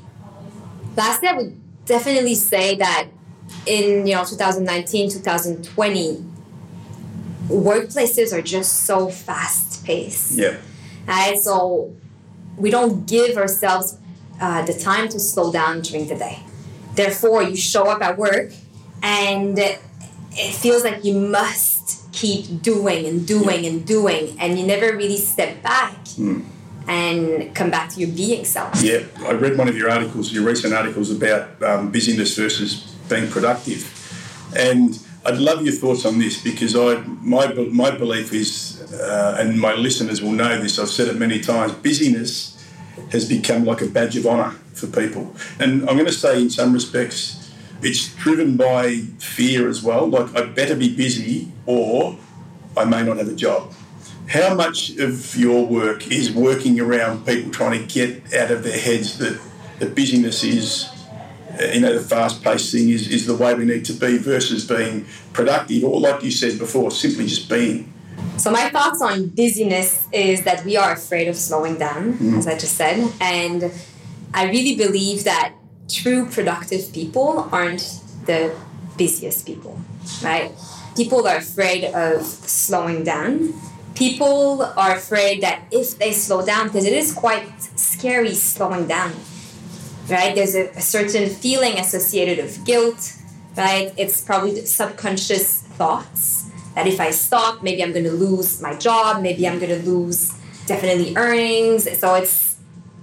lastly, 0.97 1.29
I 1.29 1.33
would 1.33 1.85
definitely 1.85 2.35
say 2.35 2.75
that 2.75 3.07
in 3.65 4.05
you 4.05 4.15
know 4.15 4.25
2019, 4.25 5.09
2020 5.09 6.25
workplaces 7.47 8.33
are 8.33 8.41
just 8.41 8.83
so 8.83 9.07
fast 9.09 9.85
paced. 9.85 10.33
Yeah. 10.33 10.57
Right? 11.07 11.37
So 11.37 11.95
we 12.57 12.69
don't 12.69 13.07
give 13.07 13.37
ourselves 13.37 13.97
uh, 14.41 14.65
the 14.65 14.73
time 14.73 15.07
to 15.09 15.19
slow 15.19 15.51
down 15.51 15.81
during 15.81 16.07
the 16.07 16.15
day. 16.15 16.39
Therefore, 16.95 17.43
you 17.43 17.55
show 17.55 17.89
up 17.89 18.01
at 18.01 18.17
work 18.17 18.51
and 19.01 19.57
it 19.57 19.79
feels 20.53 20.83
like 20.83 21.03
you 21.03 21.13
must 21.13 22.11
keep 22.13 22.61
doing 22.61 23.05
and 23.05 23.27
doing 23.27 23.65
and 23.65 23.85
doing, 23.85 24.37
and 24.39 24.57
you 24.57 24.65
never 24.65 24.95
really 24.95 25.17
step 25.17 25.61
back 25.63 25.97
and 26.87 27.53
come 27.55 27.69
back 27.69 27.89
to 27.89 27.99
your 27.99 28.09
being 28.09 28.45
self. 28.45 28.81
Yeah, 28.81 29.01
I 29.25 29.31
read 29.31 29.57
one 29.57 29.67
of 29.67 29.77
your 29.77 29.89
articles, 29.89 30.31
your 30.31 30.43
recent 30.43 30.73
articles 30.73 31.11
about 31.11 31.61
um, 31.63 31.91
busyness 31.91 32.37
versus 32.37 32.95
being 33.09 33.29
productive, 33.29 33.81
and 34.55 34.97
I'd 35.25 35.37
love 35.37 35.63
your 35.63 35.73
thoughts 35.73 36.05
on 36.05 36.19
this 36.19 36.41
because 36.41 36.75
I 36.75 37.01
my 37.21 37.51
my 37.71 37.91
belief 37.91 38.33
is, 38.33 38.81
uh, 38.93 39.37
and 39.39 39.59
my 39.59 39.73
listeners 39.73 40.21
will 40.21 40.31
know 40.31 40.61
this. 40.61 40.79
I've 40.79 40.89
said 40.89 41.07
it 41.07 41.17
many 41.17 41.39
times. 41.39 41.73
Busyness 41.73 42.52
has 43.11 43.27
become 43.27 43.65
like 43.65 43.81
a 43.81 43.87
badge 43.87 44.15
of 44.17 44.25
honour 44.25 44.51
for 44.73 44.87
people, 44.87 45.35
and 45.59 45.81
I'm 45.89 45.95
going 45.95 46.05
to 46.05 46.11
say 46.11 46.41
in 46.41 46.49
some 46.49 46.73
respects. 46.73 47.39
It's 47.85 48.15
driven 48.15 48.55
by 48.55 49.01
fear 49.19 49.67
as 49.67 49.83
well. 49.83 50.07
Like, 50.07 50.33
I 50.37 50.45
better 50.45 50.73
be 50.73 50.95
busy 50.95 51.51
or 51.65 52.17
I 52.77 52.85
may 52.85 53.03
not 53.03 53.17
have 53.17 53.27
a 53.27 53.35
job. 53.35 53.73
How 54.29 54.55
much 54.55 54.91
of 54.91 55.35
your 55.35 55.65
work 55.65 56.09
is 56.09 56.31
working 56.31 56.79
around 56.79 57.25
people 57.25 57.51
trying 57.51 57.85
to 57.85 57.93
get 57.93 58.33
out 58.33 58.51
of 58.51 58.63
their 58.63 58.79
heads 58.79 59.17
that 59.17 59.37
the 59.79 59.87
busyness 59.87 60.45
is, 60.45 60.89
uh, 61.59 61.65
you 61.73 61.81
know, 61.81 61.93
the 61.93 61.99
fast-paced 61.99 62.71
thing 62.71 62.87
is, 62.87 63.09
is 63.09 63.25
the 63.25 63.35
way 63.35 63.53
we 63.53 63.65
need 63.65 63.83
to 63.83 63.93
be 63.93 64.17
versus 64.17 64.65
being 64.65 65.05
productive, 65.33 65.83
or 65.83 65.99
like 65.99 66.23
you 66.23 66.31
said 66.31 66.57
before, 66.57 66.89
simply 66.89 67.27
just 67.27 67.49
being. 67.49 67.92
So 68.37 68.51
my 68.51 68.69
thoughts 68.69 69.01
on 69.01 69.29
busyness 69.29 70.07
is 70.11 70.43
that 70.43 70.65
we 70.65 70.75
are 70.75 70.91
afraid 70.93 71.27
of 71.27 71.35
slowing 71.35 71.77
down, 71.77 72.13
mm-hmm. 72.13 72.37
as 72.39 72.47
I 72.47 72.57
just 72.57 72.75
said, 72.75 73.11
and 73.21 73.71
I 74.33 74.49
really 74.49 74.75
believe 74.75 75.23
that 75.23 75.53
true 75.87 76.25
productive 76.25 76.91
people 76.91 77.47
aren't 77.51 78.01
the 78.25 78.55
busiest 78.97 79.45
people, 79.45 79.79
right? 80.23 80.51
People 80.95 81.27
are 81.27 81.37
afraid 81.37 81.85
of 81.93 82.23
slowing 82.23 83.03
down. 83.03 83.53
People 83.95 84.63
are 84.75 84.95
afraid 84.95 85.41
that 85.41 85.63
if 85.71 85.97
they 85.99 86.11
slow 86.11 86.45
down, 86.45 86.67
because 86.67 86.85
it 86.85 86.93
is 86.93 87.13
quite 87.13 87.47
scary 87.75 88.33
slowing 88.33 88.87
down, 88.87 89.13
right? 90.09 90.33
There's 90.35 90.55
a, 90.55 90.69
a 90.71 90.81
certain 90.81 91.29
feeling 91.29 91.77
associated 91.77 92.43
of 92.43 92.65
guilt, 92.65 93.15
right? 93.55 93.93
It's 93.95 94.21
probably 94.21 94.65
subconscious 94.65 95.61
thoughts 95.61 96.42
that 96.75 96.87
if 96.87 96.99
I 96.99 97.11
stop, 97.11 97.63
maybe 97.63 97.83
I'm 97.83 97.91
going 97.91 98.05
to 98.05 98.11
lose 98.11 98.61
my 98.61 98.75
job, 98.75 99.21
maybe 99.21 99.47
I'm 99.47 99.59
going 99.59 99.81
to 99.81 99.89
lose 99.89 100.33
definitely 100.65 101.15
earnings. 101.15 101.83
So 101.99 102.15
it's 102.15 102.55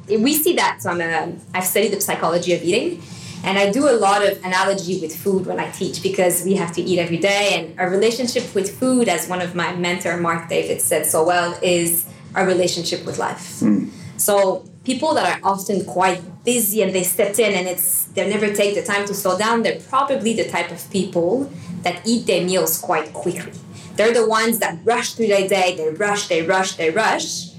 we 0.09 0.35
see 0.35 0.55
that. 0.57 0.83
So 0.83 0.91
I'm 0.91 1.01
a 1.01 1.37
I've 1.55 1.65
studied 1.65 1.93
the 1.93 2.01
psychology 2.01 2.53
of 2.55 2.63
eating, 2.63 3.03
and 3.45 3.59
I 3.59 3.71
do 3.71 3.89
a 3.89 3.93
lot 3.93 4.27
of 4.27 4.43
analogy 4.45 5.01
with 5.01 5.15
food 5.15 5.47
when 5.47 5.61
I 5.61 5.71
teach 5.71 6.03
because 6.03 6.45
we 6.45 6.55
have 6.55 6.73
to 6.73 6.83
eat 6.83 6.99
every 6.99 7.19
day, 7.19 7.51
and 7.55 7.79
our 7.79 7.89
relationship 7.89 8.55
with 8.55 8.79
food, 8.79 9.09
as 9.09 9.29
one 9.29 9.41
of 9.41 9.55
my 9.55 9.75
mentor 9.77 10.17
Marc 10.17 10.49
David 10.49 10.81
said 10.81 11.07
so 11.07 11.25
well, 11.25 11.59
is 11.63 12.07
our 12.35 12.47
relationship 12.47 13.05
with 13.05 13.19
life. 13.19 13.61
Mm. 13.61 13.91
So 14.17 14.69
people 14.85 15.15
that 15.15 15.27
are 15.27 15.49
often 15.49 15.85
quite 15.85 16.21
busy 16.45 16.83
and 16.83 16.95
they 16.95 17.03
stepped 17.03 17.39
in 17.39 17.53
and 17.55 17.69
it's 17.69 18.07
they 18.07 18.29
never 18.29 18.53
take 18.53 18.75
the 18.75 18.83
time 18.83 19.07
to 19.07 19.15
slow 19.15 19.39
down, 19.39 19.63
they're 19.63 19.81
probably 19.81 20.35
the 20.35 20.49
type 20.49 20.71
of 20.71 20.91
people 20.91 21.51
that 21.83 22.07
eat 22.07 22.27
their 22.27 22.45
meals 22.45 22.79
quite 22.79 23.13
quickly. 23.13 23.53
They're 23.97 24.15
the 24.15 24.29
ones 24.29 24.59
that 24.61 24.79
rush 24.85 25.15
through 25.15 25.29
their 25.29 25.49
day, 25.49 25.77
they 25.77 25.91
rush, 25.91 26.29
they 26.29 26.43
rush, 26.43 26.77
they 26.77 26.91
rush, 26.91 27.51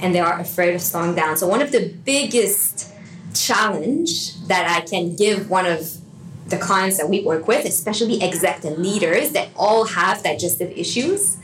and 0.00 0.14
they 0.14 0.20
are 0.20 0.38
afraid 0.38 0.74
of 0.74 0.80
slowing 0.80 1.14
down. 1.14 1.36
So 1.36 1.48
one 1.48 1.62
of 1.62 1.72
the 1.72 1.88
biggest 2.04 2.92
challenge 3.34 4.38
that 4.46 4.68
I 4.68 4.86
can 4.86 5.16
give 5.16 5.50
one 5.50 5.66
of 5.66 5.96
the 6.46 6.56
clients 6.56 6.96
that 6.98 7.08
we 7.08 7.22
work 7.22 7.46
with, 7.46 7.64
especially 7.64 8.22
exec 8.22 8.64
and 8.64 8.78
leaders 8.78 9.32
that 9.32 9.48
all 9.56 9.84
have 9.84 10.22
digestive 10.22 10.70
issues, 10.76 11.36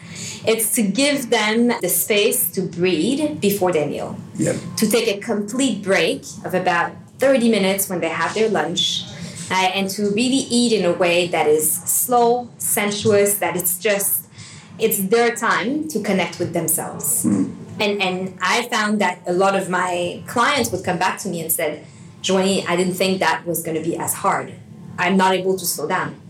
it's 0.46 0.74
to 0.74 0.82
give 0.82 1.30
them 1.30 1.68
the 1.80 1.88
space 1.88 2.50
to 2.52 2.62
breathe 2.62 3.40
before 3.40 3.72
their 3.72 3.86
meal. 3.86 4.16
Yep. 4.36 4.56
To 4.76 4.90
take 4.90 5.08
a 5.08 5.20
complete 5.20 5.82
break 5.82 6.22
of 6.44 6.54
about 6.54 6.92
30 7.18 7.50
minutes 7.50 7.88
when 7.88 8.00
they 8.00 8.08
have 8.08 8.34
their 8.34 8.48
lunch. 8.48 9.04
Uh, 9.50 9.70
and 9.74 9.90
to 9.90 10.10
really 10.10 10.46
eat 10.50 10.72
in 10.72 10.84
a 10.84 10.92
way 10.92 11.28
that 11.28 11.46
is 11.46 11.70
slow, 11.70 12.48
sensuous, 12.58 13.36
that 13.38 13.56
it's 13.56 13.78
just, 13.78 14.26
it's 14.78 14.98
their 14.98 15.34
time 15.34 15.86
to 15.88 16.00
connect 16.00 16.38
with 16.38 16.52
themselves. 16.52 17.24
Mm. 17.24 17.54
And, 17.80 18.02
and 18.02 18.38
I 18.40 18.68
found 18.68 19.00
that 19.00 19.20
a 19.26 19.32
lot 19.32 19.54
of 19.54 19.68
my 19.68 20.22
clients 20.26 20.70
would 20.72 20.84
come 20.84 20.98
back 20.98 21.18
to 21.20 21.28
me 21.28 21.40
and 21.40 21.52
said, 21.52 21.84
Joanie, 22.22 22.64
I 22.66 22.76
didn't 22.76 22.94
think 22.94 23.20
that 23.20 23.44
was 23.46 23.62
going 23.62 23.76
to 23.76 23.82
be 23.82 23.96
as 23.96 24.14
hard. 24.14 24.54
I'm 24.98 25.16
not 25.16 25.34
able 25.34 25.58
to 25.58 25.66
slow 25.66 25.86
down. 25.88 26.20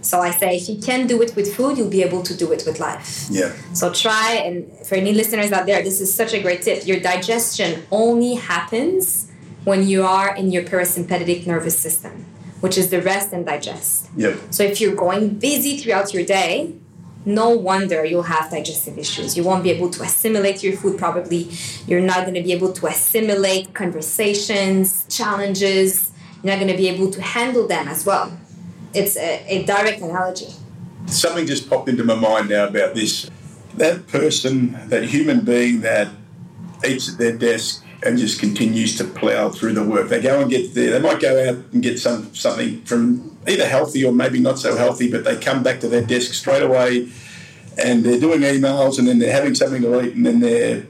So 0.00 0.20
I 0.20 0.30
say, 0.30 0.56
if 0.56 0.68
you 0.68 0.78
can 0.80 1.06
do 1.06 1.22
it 1.22 1.36
with 1.36 1.54
food, 1.54 1.78
you'll 1.78 1.90
be 1.90 2.02
able 2.02 2.22
to 2.24 2.36
do 2.36 2.50
it 2.52 2.64
with 2.66 2.80
life. 2.80 3.28
Yeah. 3.30 3.52
So 3.72 3.92
try, 3.92 4.42
and 4.44 4.68
for 4.86 4.96
any 4.96 5.12
listeners 5.12 5.52
out 5.52 5.66
there, 5.66 5.82
this 5.82 6.00
is 6.00 6.12
such 6.12 6.32
a 6.32 6.40
great 6.40 6.62
tip. 6.62 6.86
Your 6.86 6.98
digestion 6.98 7.82
only 7.90 8.34
happens 8.34 9.30
when 9.64 9.86
you 9.86 10.04
are 10.04 10.34
in 10.34 10.50
your 10.50 10.64
parasympathetic 10.64 11.46
nervous 11.46 11.78
system, 11.78 12.24
which 12.62 12.78
is 12.78 12.90
the 12.90 13.02
rest 13.02 13.32
and 13.32 13.44
digest. 13.44 14.08
Yeah. 14.16 14.36
So 14.50 14.62
if 14.62 14.80
you're 14.80 14.94
going 14.94 15.30
busy 15.30 15.78
throughout 15.78 16.14
your 16.14 16.24
day, 16.24 16.74
no 17.24 17.50
wonder 17.50 18.04
you'll 18.04 18.30
have 18.36 18.50
digestive 18.52 18.96
issues. 18.98 19.36
You 19.36 19.42
won't 19.42 19.64
be 19.64 19.70
able 19.70 19.90
to 19.90 20.02
assimilate 20.02 20.62
your 20.62 20.76
food 20.76 20.96
probably. 20.96 21.50
You're 21.88 22.00
not 22.00 22.20
going 22.22 22.34
to 22.34 22.42
be 22.42 22.52
able 22.52 22.72
to 22.72 22.86
assimilate 22.86 23.74
conversations, 23.74 25.06
challenges. 25.08 26.12
You're 26.42 26.52
not 26.52 26.60
going 26.60 26.70
to 26.70 26.76
be 26.76 26.88
able 26.88 27.10
to 27.10 27.20
handle 27.20 27.66
them 27.66 27.88
as 27.88 28.06
well. 28.06 28.32
It's 28.94 29.16
a, 29.16 29.44
a 29.48 29.64
direct 29.64 30.00
analogy. 30.00 30.50
Something 31.06 31.46
just 31.46 31.68
popped 31.68 31.88
into 31.88 32.04
my 32.04 32.14
mind 32.14 32.48
now 32.48 32.68
about 32.68 32.94
this. 32.94 33.28
That 33.74 34.06
person, 34.06 34.78
that 34.88 35.02
human 35.02 35.44
being 35.44 35.80
that 35.80 36.08
eats 36.86 37.10
at 37.12 37.18
their 37.18 37.36
desk 37.36 37.81
and 38.04 38.18
just 38.18 38.40
continues 38.40 38.96
to 38.98 39.04
plough 39.04 39.50
through 39.50 39.74
the 39.74 39.84
work. 39.84 40.08
They 40.08 40.20
go 40.20 40.40
and 40.40 40.50
get 40.50 40.74
there. 40.74 40.92
They 40.92 41.00
might 41.00 41.20
go 41.20 41.48
out 41.48 41.56
and 41.72 41.82
get 41.82 41.98
some 41.98 42.34
something 42.34 42.82
from 42.82 43.36
either 43.46 43.66
healthy 43.66 44.04
or 44.04 44.12
maybe 44.12 44.40
not 44.40 44.58
so 44.58 44.76
healthy, 44.76 45.10
but 45.10 45.24
they 45.24 45.36
come 45.36 45.62
back 45.62 45.80
to 45.80 45.88
their 45.88 46.02
desk 46.02 46.34
straight 46.34 46.62
away 46.62 47.08
and 47.78 48.04
they're 48.04 48.20
doing 48.20 48.40
emails 48.40 48.98
and 48.98 49.08
then 49.08 49.18
they're 49.18 49.32
having 49.32 49.54
something 49.54 49.82
to 49.82 50.04
eat 50.04 50.14
and 50.14 50.26
then 50.26 50.40
they're 50.40 50.86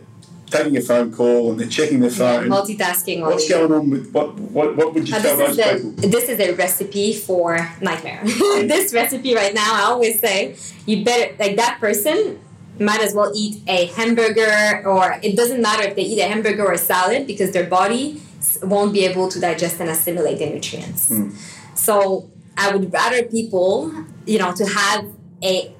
taking 0.46 0.76
a 0.76 0.80
phone 0.80 1.12
call 1.12 1.50
and 1.50 1.60
they're 1.60 1.68
checking 1.68 2.00
their 2.00 2.10
phone. 2.10 2.44
Yeah, 2.44 2.48
multitasking. 2.50 3.20
What's 3.22 3.48
going 3.48 3.72
on 3.72 3.90
with 3.90 4.12
what? 4.12 4.34
What, 4.34 4.76
what 4.76 4.94
would 4.94 5.08
you 5.08 5.14
tell 5.14 5.36
those 5.36 5.58
a, 5.58 5.76
people? 5.76 5.90
This 6.10 6.28
is 6.28 6.40
a 6.40 6.54
recipe 6.54 7.14
for 7.14 7.56
nightmare. 7.80 8.20
this 8.24 8.92
recipe 8.92 9.34
right 9.34 9.54
now, 9.54 9.74
I 9.74 9.82
always 9.84 10.20
say, 10.20 10.56
you 10.86 11.04
better 11.04 11.34
like 11.38 11.56
that 11.56 11.78
person 11.80 12.40
might 12.78 13.00
as 13.00 13.14
well 13.14 13.32
eat 13.34 13.62
a 13.68 13.86
hamburger 13.86 14.82
or 14.86 15.18
it 15.22 15.36
doesn't 15.36 15.60
matter 15.60 15.82
if 15.82 15.94
they 15.94 16.02
eat 16.02 16.20
a 16.20 16.28
hamburger 16.28 16.64
or 16.64 16.72
a 16.72 16.78
salad 16.78 17.26
because 17.26 17.52
their 17.52 17.68
body 17.68 18.20
won't 18.62 18.92
be 18.92 19.04
able 19.04 19.28
to 19.28 19.40
digest 19.40 19.80
and 19.80 19.88
assimilate 19.90 20.38
the 20.38 20.46
nutrients. 20.46 21.10
Mm. 21.10 21.34
So 21.76 22.30
I 22.56 22.74
would 22.74 22.92
rather 22.92 23.22
people, 23.24 23.92
you 24.26 24.38
know, 24.38 24.52
to 24.52 24.64
have 24.66 25.06
a 25.42 25.74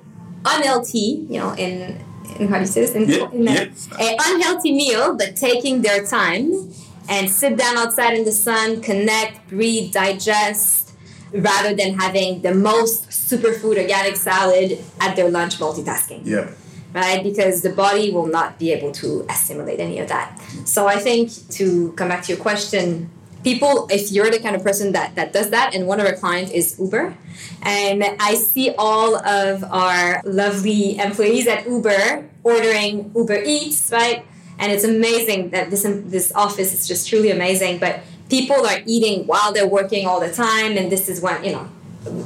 unhealthy, 0.44 1.26
you 1.28 1.38
know, 1.38 1.54
in 1.54 2.02
in 2.38 2.48
how 2.48 2.56
do 2.56 2.60
you 2.60 2.66
say 2.66 2.80
this? 2.82 2.94
In, 2.94 3.08
yeah, 3.08 3.30
in 3.30 3.48
a, 3.48 3.52
yeah. 3.52 3.70
a 3.98 4.16
unhealthy 4.20 4.72
meal, 4.72 5.16
but 5.16 5.36
taking 5.36 5.82
their 5.82 6.04
time 6.04 6.72
and 7.08 7.28
sit 7.28 7.56
down 7.56 7.76
outside 7.76 8.14
in 8.14 8.24
the 8.24 8.32
sun, 8.32 8.80
connect, 8.80 9.48
breathe, 9.48 9.92
digest, 9.92 10.92
rather 11.32 11.74
than 11.74 11.98
having 11.98 12.42
the 12.42 12.54
most 12.54 13.08
superfood 13.10 13.76
organic 13.76 14.16
salad 14.16 14.78
at 15.00 15.16
their 15.16 15.30
lunch 15.30 15.58
multitasking. 15.58 16.22
Yeah. 16.24 16.50
Right? 16.92 17.22
Because 17.22 17.62
the 17.62 17.70
body 17.70 18.10
will 18.10 18.26
not 18.26 18.58
be 18.58 18.72
able 18.72 18.92
to 18.92 19.24
assimilate 19.28 19.80
any 19.80 19.98
of 19.98 20.08
that. 20.08 20.38
So 20.64 20.86
I 20.86 20.96
think 20.96 21.30
to 21.52 21.92
come 21.92 22.08
back 22.08 22.22
to 22.24 22.32
your 22.32 22.42
question, 22.42 23.10
people 23.44 23.88
if 23.90 24.12
you're 24.12 24.30
the 24.30 24.38
kind 24.38 24.54
of 24.54 24.62
person 24.62 24.92
that 24.92 25.14
that 25.14 25.32
does 25.32 25.50
that 25.50 25.74
and 25.74 25.86
one 25.86 26.00
of 26.00 26.06
our 26.06 26.14
clients 26.14 26.50
is 26.52 26.78
uber 26.78 27.14
and 27.62 28.04
i 28.20 28.34
see 28.34 28.74
all 28.78 29.16
of 29.26 29.64
our 29.64 30.20
lovely 30.24 30.98
employees 30.98 31.46
at 31.46 31.66
uber 31.66 32.28
ordering 32.42 33.10
uber 33.14 33.42
eats 33.44 33.90
right 33.90 34.24
and 34.58 34.70
it's 34.70 34.84
amazing 34.84 35.50
that 35.50 35.70
this 35.70 35.82
this 36.06 36.32
office 36.34 36.72
is 36.72 36.86
just 36.86 37.08
truly 37.08 37.30
amazing 37.30 37.78
but 37.78 38.00
people 38.28 38.66
are 38.66 38.80
eating 38.86 39.26
while 39.26 39.52
they're 39.52 39.66
working 39.66 40.06
all 40.06 40.20
the 40.20 40.32
time 40.32 40.76
and 40.76 40.90
this 40.90 41.08
is 41.08 41.20
when 41.20 41.42
you 41.44 41.52
know 41.52 41.68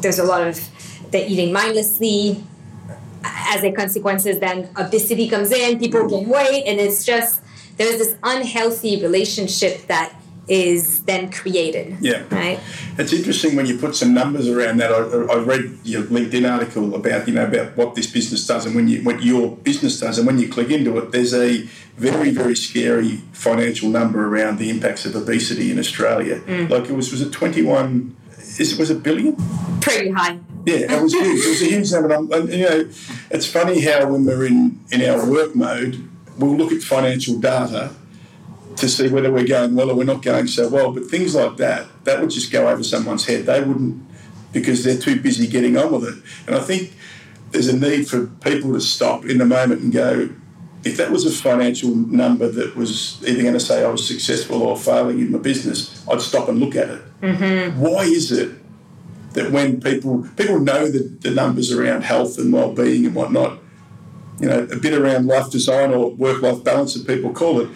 there's 0.02 0.18
a 0.18 0.24
lot 0.24 0.46
of 0.46 0.68
they're 1.10 1.28
eating 1.28 1.52
mindlessly 1.52 2.42
as 3.48 3.64
a 3.64 3.72
consequences 3.72 4.38
then 4.40 4.68
obesity 4.76 5.28
comes 5.28 5.50
in 5.52 5.78
people 5.78 6.08
gain 6.08 6.28
weight 6.28 6.64
and 6.66 6.80
it's 6.80 7.04
just 7.04 7.42
there's 7.76 7.98
this 7.98 8.16
unhealthy 8.22 9.02
relationship 9.02 9.86
that 9.86 10.14
is 10.48 11.02
then 11.04 11.30
created. 11.30 11.96
Yeah. 12.00 12.24
Right. 12.30 12.60
It's 12.98 13.12
interesting 13.12 13.56
when 13.56 13.66
you 13.66 13.78
put 13.78 13.96
some 13.96 14.14
numbers 14.14 14.48
around 14.48 14.78
that. 14.78 14.92
I, 14.92 15.32
I 15.32 15.38
read 15.38 15.78
your 15.82 16.04
LinkedIn 16.04 16.50
article 16.50 16.94
about 16.94 17.26
you 17.26 17.34
know 17.34 17.46
about 17.46 17.76
what 17.76 17.94
this 17.94 18.10
business 18.10 18.46
does 18.46 18.66
and 18.66 18.74
when 18.74 18.88
you 18.88 19.02
what 19.02 19.22
your 19.22 19.56
business 19.56 19.98
does 20.00 20.18
and 20.18 20.26
when 20.26 20.38
you 20.38 20.48
click 20.48 20.70
into 20.70 20.96
it, 20.98 21.12
there's 21.12 21.34
a 21.34 21.62
very 21.96 22.30
very 22.30 22.54
scary 22.54 23.16
financial 23.32 23.88
number 23.88 24.26
around 24.26 24.58
the 24.58 24.70
impacts 24.70 25.04
of 25.04 25.16
obesity 25.16 25.70
in 25.70 25.78
Australia. 25.78 26.40
Mm. 26.40 26.70
Like 26.70 26.84
it 26.84 26.92
was 26.92 27.10
was 27.10 27.22
it 27.22 27.32
21? 27.32 28.16
Is 28.38 28.72
it 28.72 28.78
was 28.78 28.90
it 28.90 29.02
billion? 29.02 29.36
Pretty 29.80 30.10
high. 30.10 30.38
Yeah, 30.66 30.92
it 30.92 31.02
was 31.02 31.12
huge. 31.12 31.44
It 31.44 31.48
was 31.48 31.62
a 31.62 31.66
huge 31.66 31.92
number. 31.92 32.12
And, 32.12 32.32
and, 32.32 32.48
you 32.52 32.64
know, 32.68 32.90
it's 33.30 33.46
funny 33.46 33.80
how 33.80 34.10
when 34.10 34.24
we're 34.24 34.46
in 34.46 34.80
in 34.90 35.08
our 35.08 35.30
work 35.30 35.54
mode, 35.54 36.08
we'll 36.38 36.56
look 36.56 36.72
at 36.72 36.82
financial 36.82 37.38
data 37.38 37.94
to 38.76 38.88
see 38.88 39.08
whether 39.08 39.32
we're 39.32 39.46
going 39.46 39.74
well 39.76 39.90
or 39.90 39.94
we're 39.94 40.04
not 40.04 40.22
going 40.22 40.48
so 40.48 40.68
well. 40.68 40.90
But 40.92 41.06
things 41.06 41.34
like 41.36 41.56
that, 41.58 41.86
that 42.04 42.20
would 42.20 42.30
just 42.30 42.50
go 42.50 42.68
over 42.68 42.82
someone's 42.82 43.26
head. 43.26 43.46
They 43.46 43.62
wouldn't, 43.62 44.02
because 44.52 44.82
they're 44.82 44.98
too 44.98 45.20
busy 45.20 45.46
getting 45.46 45.76
on 45.76 45.92
with 45.92 46.04
it. 46.04 46.22
And 46.46 46.56
I 46.56 46.60
think 46.60 46.92
there's 47.52 47.68
a 47.68 47.78
need 47.78 48.08
for 48.08 48.26
people 48.26 48.72
to 48.72 48.80
stop 48.80 49.24
in 49.24 49.38
the 49.38 49.46
moment 49.46 49.82
and 49.82 49.92
go, 49.92 50.28
if 50.84 50.96
that 50.96 51.10
was 51.10 51.24
a 51.24 51.30
financial 51.30 51.94
number 51.94 52.48
that 52.48 52.76
was 52.76 53.22
either 53.26 53.42
going 53.42 53.54
to 53.54 53.60
say 53.60 53.84
I 53.84 53.88
was 53.88 54.06
successful 54.06 54.62
or 54.62 54.76
failing 54.76 55.20
in 55.20 55.30
my 55.30 55.38
business, 55.38 56.04
I'd 56.08 56.20
stop 56.20 56.48
and 56.48 56.58
look 56.58 56.76
at 56.76 56.88
it. 56.88 57.02
Mm-hmm. 57.22 57.80
Why 57.80 58.02
is 58.02 58.32
it 58.32 58.55
that 59.36 59.52
when 59.52 59.80
people 59.80 60.26
people 60.36 60.58
know 60.58 60.88
the, 60.90 61.00
the 61.20 61.30
numbers 61.30 61.70
around 61.70 62.02
health 62.02 62.38
and 62.38 62.52
well-being 62.52 63.06
and 63.06 63.14
whatnot, 63.14 63.58
you 64.40 64.48
know, 64.48 64.64
a 64.64 64.76
bit 64.76 64.92
around 64.92 65.26
life 65.26 65.50
design 65.50 65.92
or 65.92 66.10
work-life 66.10 66.64
balance 66.64 66.94
that 66.94 67.06
people 67.06 67.32
call 67.32 67.60
it, 67.60 67.68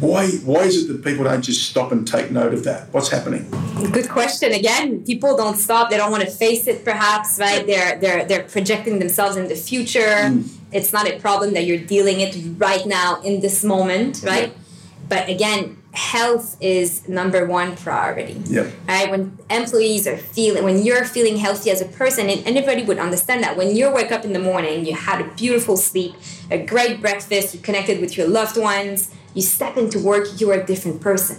why, 0.00 0.28
why 0.44 0.62
is 0.62 0.84
it 0.84 0.92
that 0.92 1.04
people 1.04 1.24
don't 1.24 1.42
just 1.42 1.68
stop 1.68 1.90
and 1.92 2.06
take 2.06 2.30
note 2.30 2.54
of 2.54 2.62
that? 2.64 2.92
What's 2.92 3.10
happening? 3.10 3.50
Good 3.92 4.08
question. 4.08 4.52
Again, 4.52 5.04
people 5.04 5.36
don't 5.36 5.56
stop. 5.56 5.90
They 5.90 5.96
don't 5.96 6.10
want 6.10 6.22
to 6.22 6.30
face 6.30 6.66
it. 6.66 6.84
Perhaps 6.84 7.38
right? 7.38 7.66
They're 7.66 7.98
they're 7.98 8.24
they're 8.24 8.44
projecting 8.44 8.98
themselves 8.98 9.36
in 9.36 9.48
the 9.48 9.56
future. 9.56 10.00
Mm. 10.00 10.48
It's 10.72 10.92
not 10.92 11.08
a 11.08 11.18
problem 11.18 11.54
that 11.54 11.64
you're 11.64 11.84
dealing 11.96 12.20
it 12.20 12.36
right 12.58 12.84
now 12.86 13.20
in 13.22 13.40
this 13.40 13.64
moment, 13.64 14.22
right? 14.24 14.48
Yeah. 14.48 14.62
But 15.08 15.28
again, 15.28 15.82
health 15.98 16.56
is 16.60 17.08
number 17.08 17.44
one 17.44 17.74
priority. 17.76 18.40
Yep. 18.46 18.66
Right? 18.86 19.10
When 19.10 19.36
employees 19.50 20.06
are 20.06 20.16
feeling, 20.16 20.62
when 20.62 20.82
you're 20.84 21.04
feeling 21.04 21.36
healthy 21.36 21.70
as 21.70 21.80
a 21.80 21.86
person, 21.86 22.30
and 22.30 22.46
anybody 22.46 22.84
would 22.84 22.98
understand 22.98 23.42
that 23.42 23.56
when 23.56 23.74
you 23.74 23.90
wake 23.90 24.12
up 24.12 24.24
in 24.24 24.32
the 24.32 24.38
morning, 24.38 24.86
you 24.86 24.94
had 24.94 25.20
a 25.20 25.28
beautiful 25.34 25.76
sleep, 25.76 26.14
a 26.50 26.58
great 26.64 27.00
breakfast, 27.00 27.54
you 27.54 27.60
connected 27.60 28.00
with 28.00 28.16
your 28.16 28.28
loved 28.28 28.56
ones, 28.56 29.12
you 29.34 29.42
step 29.42 29.76
into 29.76 29.98
work, 29.98 30.26
you're 30.40 30.54
a 30.54 30.64
different 30.64 31.00
person. 31.00 31.38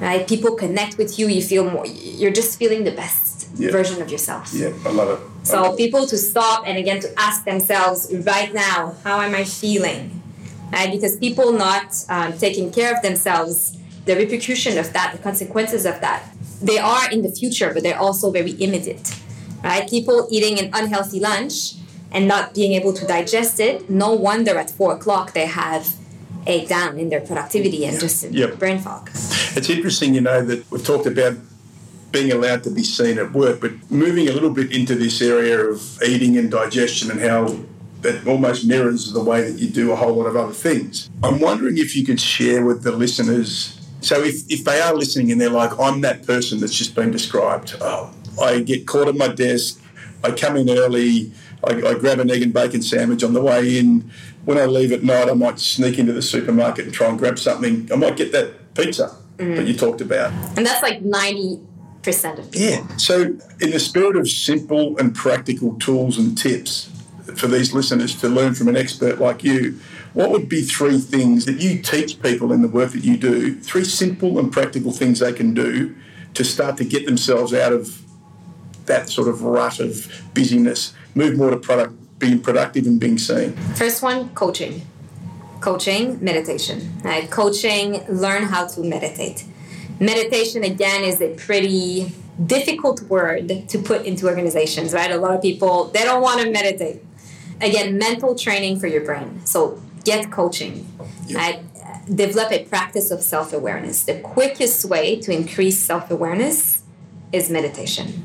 Right? 0.00 0.26
People 0.26 0.56
connect 0.56 0.98
with 0.98 1.18
you, 1.18 1.28
you 1.28 1.42
feel 1.42 1.70
more, 1.70 1.86
you're 1.86 2.32
just 2.32 2.58
feeling 2.58 2.82
the 2.84 2.92
best 2.92 3.48
Yeah. 3.56 3.70
version 3.70 4.00
of 4.02 4.10
yourself. 4.10 4.52
Yeah, 4.52 4.72
I 4.86 4.90
love 4.90 5.10
it. 5.14 5.20
So 5.46 5.72
it. 5.72 5.76
people 5.76 6.06
to 6.06 6.16
stop 6.16 6.64
and 6.66 6.76
again 6.78 7.00
to 7.00 7.08
ask 7.26 7.44
themselves 7.44 8.00
right 8.32 8.52
now, 8.52 8.94
how 9.04 9.20
am 9.20 9.34
I 9.34 9.44
feeling? 9.44 10.19
Right? 10.72 10.90
Because 10.90 11.16
people 11.16 11.52
not 11.52 12.04
um, 12.08 12.36
taking 12.38 12.72
care 12.72 12.94
of 12.94 13.02
themselves, 13.02 13.76
the 14.04 14.16
repercussion 14.16 14.78
of 14.78 14.92
that, 14.92 15.12
the 15.12 15.18
consequences 15.18 15.84
of 15.84 16.00
that, 16.00 16.24
they 16.62 16.78
are 16.78 17.10
in 17.10 17.22
the 17.22 17.30
future, 17.30 17.72
but 17.72 17.82
they're 17.82 17.98
also 17.98 18.30
very 18.30 18.52
immediate. 18.62 19.14
Right? 19.64 19.88
People 19.88 20.28
eating 20.30 20.58
an 20.58 20.70
unhealthy 20.72 21.20
lunch 21.20 21.74
and 22.12 22.26
not 22.26 22.54
being 22.54 22.72
able 22.72 22.92
to 22.94 23.06
digest 23.06 23.60
it, 23.60 23.88
no 23.90 24.12
wonder 24.12 24.58
at 24.58 24.70
four 24.70 24.94
o'clock 24.94 25.32
they 25.32 25.46
have 25.46 25.94
a 26.46 26.66
down 26.66 26.98
in 26.98 27.08
their 27.10 27.20
productivity 27.20 27.84
and 27.84 28.00
just 28.00 28.24
Yep. 28.30 28.58
brain 28.58 28.78
fog. 28.78 29.10
It's 29.56 29.68
interesting, 29.68 30.14
you 30.14 30.20
know, 30.22 30.42
that 30.44 30.70
we've 30.70 30.84
talked 30.84 31.06
about 31.06 31.34
being 32.12 32.32
allowed 32.32 32.64
to 32.64 32.70
be 32.70 32.82
seen 32.82 33.18
at 33.18 33.32
work, 33.32 33.60
but 33.60 33.72
moving 33.90 34.28
a 34.28 34.32
little 34.32 34.50
bit 34.50 34.72
into 34.72 34.94
this 34.94 35.20
area 35.22 35.58
of 35.58 35.82
eating 36.02 36.36
and 36.36 36.50
digestion 36.50 37.10
and 37.10 37.20
how 37.20 37.54
that 38.02 38.26
almost 38.26 38.66
mirrors 38.66 39.12
the 39.12 39.22
way 39.22 39.50
that 39.50 39.58
you 39.58 39.68
do 39.68 39.92
a 39.92 39.96
whole 39.96 40.14
lot 40.14 40.26
of 40.26 40.36
other 40.36 40.52
things. 40.52 41.10
I'm 41.22 41.40
wondering 41.40 41.78
if 41.78 41.94
you 41.96 42.04
could 42.04 42.20
share 42.20 42.64
with 42.64 42.82
the 42.82 42.92
listeners. 42.92 43.76
So, 44.00 44.22
if, 44.22 44.50
if 44.50 44.64
they 44.64 44.80
are 44.80 44.94
listening 44.94 45.30
and 45.30 45.40
they're 45.40 45.50
like, 45.50 45.78
I'm 45.78 46.00
that 46.00 46.26
person 46.26 46.60
that's 46.60 46.74
just 46.74 46.94
been 46.94 47.10
described, 47.10 47.76
oh, 47.80 48.12
I 48.40 48.60
get 48.60 48.86
caught 48.86 49.08
at 49.08 49.16
my 49.16 49.28
desk, 49.28 49.80
I 50.24 50.30
come 50.30 50.56
in 50.56 50.70
early, 50.70 51.32
I, 51.64 51.74
I 51.74 51.94
grab 51.94 52.18
an 52.20 52.30
egg 52.30 52.42
and 52.42 52.52
bacon 52.52 52.82
sandwich 52.82 53.22
on 53.22 53.34
the 53.34 53.42
way 53.42 53.78
in. 53.78 54.10
When 54.46 54.56
I 54.56 54.64
leave 54.64 54.92
at 54.92 55.02
night, 55.02 55.28
I 55.28 55.34
might 55.34 55.58
sneak 55.58 55.98
into 55.98 56.14
the 56.14 56.22
supermarket 56.22 56.86
and 56.86 56.94
try 56.94 57.08
and 57.08 57.18
grab 57.18 57.38
something. 57.38 57.88
I 57.92 57.96
might 57.96 58.16
get 58.16 58.32
that 58.32 58.74
pizza 58.74 59.14
mm. 59.36 59.56
that 59.56 59.66
you 59.66 59.74
talked 59.74 60.00
about. 60.00 60.32
And 60.56 60.64
that's 60.64 60.82
like 60.82 61.02
90% 61.02 61.60
of 62.38 62.50
people. 62.50 62.66
Yeah. 62.66 62.96
So, 62.96 63.36
in 63.60 63.70
the 63.70 63.78
spirit 63.78 64.16
of 64.16 64.28
simple 64.30 64.96
and 64.98 65.14
practical 65.14 65.74
tools 65.78 66.16
and 66.16 66.38
tips 66.38 66.90
for 67.38 67.46
these 67.46 67.72
listeners 67.72 68.18
to 68.20 68.28
learn 68.28 68.54
from 68.54 68.68
an 68.68 68.76
expert 68.76 69.18
like 69.18 69.44
you, 69.44 69.78
what 70.12 70.30
would 70.30 70.48
be 70.48 70.62
three 70.62 70.98
things 70.98 71.44
that 71.46 71.60
you 71.60 71.80
teach 71.82 72.20
people 72.22 72.52
in 72.52 72.62
the 72.62 72.68
work 72.68 72.92
that 72.92 73.04
you 73.04 73.16
do? 73.16 73.54
Three 73.60 73.84
simple 73.84 74.38
and 74.38 74.52
practical 74.52 74.92
things 74.92 75.20
they 75.20 75.32
can 75.32 75.54
do 75.54 75.94
to 76.34 76.44
start 76.44 76.76
to 76.78 76.84
get 76.84 77.06
themselves 77.06 77.52
out 77.54 77.72
of 77.72 78.02
that 78.86 79.08
sort 79.08 79.28
of 79.28 79.42
rut 79.42 79.78
of 79.80 80.24
busyness, 80.34 80.92
move 81.14 81.36
more 81.36 81.50
to 81.50 81.56
product, 81.56 81.94
being 82.18 82.40
productive 82.40 82.86
and 82.86 83.00
being 83.00 83.18
seen. 83.18 83.52
First 83.74 84.02
one, 84.02 84.30
coaching. 84.30 84.82
Coaching, 85.60 86.22
meditation. 86.22 86.98
Right? 87.02 87.30
Coaching, 87.30 88.04
learn 88.08 88.44
how 88.44 88.66
to 88.66 88.82
meditate. 88.82 89.44
Meditation, 90.00 90.64
again, 90.64 91.04
is 91.04 91.20
a 91.20 91.34
pretty 91.34 92.12
difficult 92.46 93.02
word 93.02 93.68
to 93.68 93.78
put 93.78 94.06
into 94.06 94.26
organizations, 94.26 94.92
right? 94.92 95.10
A 95.10 95.18
lot 95.18 95.34
of 95.34 95.42
people, 95.42 95.84
they 95.86 96.02
don't 96.02 96.22
want 96.22 96.40
to 96.40 96.50
meditate. 96.50 97.02
Again, 97.60 97.98
mental 97.98 98.34
training 98.34 98.80
for 98.80 98.86
your 98.86 99.04
brain. 99.04 99.44
So 99.44 99.80
get 100.04 100.30
coaching. 100.30 100.86
Right? 101.32 101.62
Develop 102.12 102.50
a 102.50 102.64
practice 102.64 103.10
of 103.10 103.22
self 103.22 103.52
awareness. 103.52 104.04
The 104.04 104.20
quickest 104.20 104.84
way 104.86 105.20
to 105.20 105.32
increase 105.32 105.78
self 105.78 106.10
awareness 106.10 106.82
is 107.32 107.50
meditation. 107.50 108.24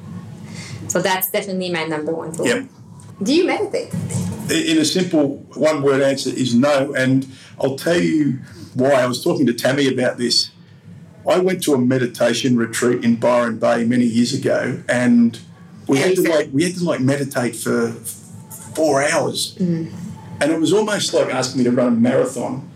So 0.87 1.01
that's 1.01 1.29
definitely 1.29 1.71
my 1.71 1.83
number 1.83 2.13
one 2.13 2.31
tool. 2.31 2.47
Yep. 2.47 2.65
Do 3.21 3.33
you 3.33 3.45
meditate? 3.45 3.93
in 4.49 4.77
a 4.77 4.85
simple 4.85 5.37
one 5.55 5.81
word 5.81 6.01
answer 6.01 6.29
is 6.29 6.53
no. 6.53 6.93
And 6.93 7.27
I'll 7.59 7.75
tell 7.75 7.99
you 7.99 8.39
why. 8.73 8.91
I 8.91 9.05
was 9.05 9.23
talking 9.23 9.45
to 9.47 9.53
Tammy 9.53 9.87
about 9.87 10.17
this. 10.17 10.51
I 11.27 11.39
went 11.39 11.63
to 11.63 11.73
a 11.73 11.77
meditation 11.77 12.55
retreat 12.55 13.03
in 13.03 13.15
Byron 13.15 13.57
Bay 13.57 13.83
many 13.83 14.05
years 14.05 14.33
ago, 14.33 14.83
and 14.87 15.39
we 15.87 15.97
had 15.97 16.15
to 16.15 16.21
like 16.21 16.49
we 16.51 16.63
had 16.63 16.75
to 16.75 16.83
like 16.83 17.01
meditate 17.01 17.55
for 17.55 17.95
four 18.75 19.03
hours, 19.03 19.55
and 19.59 19.91
it 20.41 20.59
was 20.59 20.73
almost 20.73 21.13
like 21.13 21.33
asking 21.33 21.59
me 21.59 21.63
to 21.65 21.71
run 21.71 21.87
a 21.87 21.91
marathon 21.91 22.69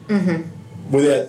without. 0.89 1.27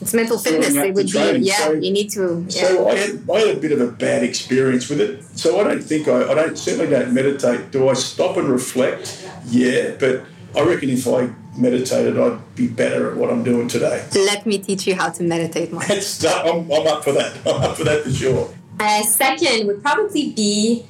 It's 0.00 0.14
mental 0.14 0.38
fitness. 0.38 0.74
It 0.74 0.94
would 0.94 1.12
be, 1.12 1.40
yeah, 1.40 1.58
so- 1.58 1.72
you 1.74 1.90
need 1.92 2.08
to. 2.12 2.46
Yeah. 2.48 2.68
So 2.68 2.88
I 2.88 2.94
had, 2.94 3.30
I 3.30 3.38
had 3.40 3.56
a 3.56 3.60
bit 3.60 3.72
of 3.72 3.82
a 3.82 3.88
bad 3.92 4.22
experience 4.22 4.88
with 4.88 4.98
it. 4.98 5.22
So 5.38 5.60
I 5.60 5.64
don't 5.64 5.82
think 5.82 6.08
I, 6.08 6.30
I 6.30 6.34
don't 6.34 6.56
certainly 6.56 6.88
don't 6.90 7.12
meditate. 7.12 7.70
Do 7.70 7.88
I 7.90 7.92
stop 7.92 8.38
and 8.38 8.48
reflect? 8.48 9.28
Yeah, 9.48 9.96
but 10.00 10.22
I 10.56 10.62
reckon 10.62 10.88
if 10.88 11.06
I 11.06 11.28
meditated, 11.54 12.18
I'd 12.18 12.54
be 12.54 12.66
better 12.66 13.10
at 13.10 13.16
what 13.18 13.30
I'm 13.30 13.42
doing 13.44 13.68
today. 13.68 14.06
Let 14.14 14.46
me 14.46 14.56
teach 14.58 14.86
you 14.86 14.94
how 14.94 15.10
to 15.10 15.22
meditate 15.22 15.70
more. 15.70 15.82
I'm, 15.82 16.70
I'm 16.72 16.86
up 16.86 17.04
for 17.04 17.12
that. 17.12 17.36
I'm 17.46 17.60
up 17.62 17.76
for 17.76 17.84
that 17.84 18.02
for 18.04 18.10
sure. 18.10 18.48
Uh, 18.78 19.02
second 19.02 19.66
would 19.66 19.82
probably 19.82 20.30
be 20.32 20.86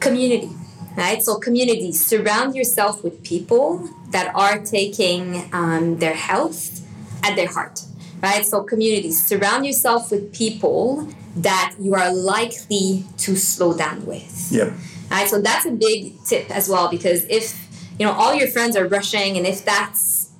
community, 0.00 0.48
right? 0.96 1.22
So, 1.22 1.38
community, 1.38 1.92
surround 1.92 2.54
yourself 2.56 3.04
with 3.04 3.22
people 3.22 3.88
that 4.10 4.34
are 4.34 4.58
taking 4.60 5.48
um, 5.52 5.98
their 5.98 6.14
health 6.14 6.86
at 7.22 7.36
their 7.36 7.48
heart, 7.48 7.82
right? 8.22 8.44
So, 8.44 8.62
community, 8.62 9.12
surround 9.12 9.66
yourself 9.66 10.10
with 10.10 10.32
people 10.34 11.08
that 11.36 11.74
you 11.78 11.94
are 11.94 12.12
likely 12.12 13.04
to 13.18 13.36
slow 13.36 13.76
down 13.76 14.06
with. 14.06 14.48
Yep. 14.50 14.72
Right, 15.10 15.28
so 15.28 15.40
that's 15.40 15.66
a 15.66 15.70
big 15.70 16.22
tip 16.24 16.50
as 16.50 16.68
well 16.68 16.88
because 16.90 17.24
if 17.26 17.56
you 17.96 18.04
know 18.04 18.12
all 18.12 18.34
your 18.34 18.48
friends 18.48 18.76
are 18.76 18.88
rushing 18.88 19.36
and 19.36 19.46
if 19.46 19.64
that's 19.64 20.32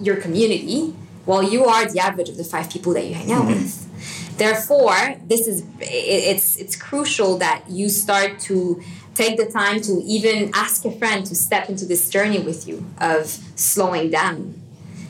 your 0.00 0.16
community, 0.16 0.94
well, 1.26 1.42
you 1.42 1.66
are 1.66 1.88
the 1.88 2.00
average 2.00 2.28
of 2.28 2.36
the 2.36 2.42
five 2.44 2.70
people 2.70 2.92
that 2.94 3.04
you 3.06 3.14
hang 3.14 3.30
out 3.30 3.46
with. 3.46 3.86
Therefore, 4.36 5.16
this 5.26 5.46
is 5.46 5.64
it's 5.80 6.56
it's 6.56 6.74
crucial 6.74 7.38
that 7.38 7.64
you 7.68 7.88
start 7.88 8.40
to 8.40 8.82
take 9.20 9.36
the 9.36 9.46
time 9.46 9.80
to 9.82 9.92
even 10.16 10.50
ask 10.54 10.84
a 10.84 10.92
friend 10.92 11.26
to 11.26 11.34
step 11.34 11.68
into 11.68 11.84
this 11.84 12.08
journey 12.08 12.38
with 12.38 12.66
you 12.68 12.86
of 12.98 13.26
slowing 13.54 14.10
down. 14.10 14.54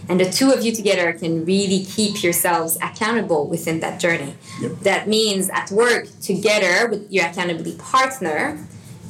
And 0.09 0.19
the 0.19 0.29
two 0.29 0.51
of 0.51 0.65
you 0.65 0.73
together 0.73 1.13
can 1.13 1.45
really 1.45 1.85
keep 1.85 2.23
yourselves 2.27 2.77
accountable 2.83 3.47
within 3.47 3.79
that 3.81 4.01
journey. 4.01 4.35
Yep. 4.61 4.73
That 4.81 5.09
means 5.09 5.49
at 5.51 5.71
work 5.71 6.09
together 6.21 6.89
with 6.91 7.03
your 7.13 7.27
accountability 7.27 7.77
partner, 7.79 8.59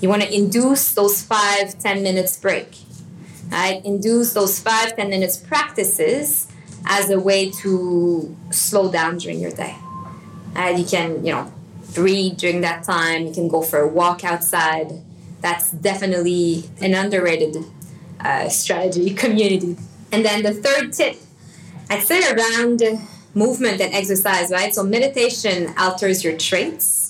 you 0.00 0.08
want 0.10 0.22
to 0.22 0.30
induce 0.34 0.92
those 0.92 1.22
five, 1.22 1.78
ten 1.78 2.02
minutes 2.02 2.36
break. 2.36 2.68
Right? 3.50 3.82
Induce 3.84 4.34
those 4.34 4.60
five, 4.60 4.94
ten 4.96 5.08
minutes 5.08 5.36
practices 5.38 6.46
as 6.84 7.08
a 7.10 7.18
way 7.18 7.50
to 7.62 8.36
slow 8.50 8.92
down 8.92 9.18
during 9.18 9.40
your 9.40 9.52
day. 9.52 9.76
Uh, 10.54 10.74
you 10.76 10.84
can, 10.84 11.24
you 11.24 11.32
know, 11.32 11.50
breathe 11.94 12.36
during 12.38 12.60
that 12.62 12.84
time. 12.84 13.26
You 13.26 13.32
can 13.32 13.48
go 13.48 13.62
for 13.62 13.80
a 13.80 13.88
walk 13.88 14.24
outside. 14.24 14.92
That's 15.40 15.70
definitely 15.70 16.64
an 16.80 16.94
underrated 16.94 17.64
uh, 18.20 18.48
strategy 18.48 19.14
community. 19.24 19.76
And 20.12 20.24
then 20.24 20.42
the 20.42 20.54
third 20.54 20.92
tip, 20.92 21.16
I'd 21.88 22.02
say 22.02 22.20
around 22.30 22.82
movement 23.34 23.80
and 23.80 23.94
exercise, 23.94 24.50
right? 24.50 24.74
So 24.74 24.82
meditation 24.82 25.72
alters 25.78 26.24
your 26.24 26.36
traits, 26.36 27.00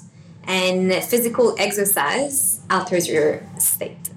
and 0.45 0.93
physical 1.05 1.55
exercise 1.59 2.61
alters 2.71 3.09
your 3.09 3.41
state. 3.59 4.11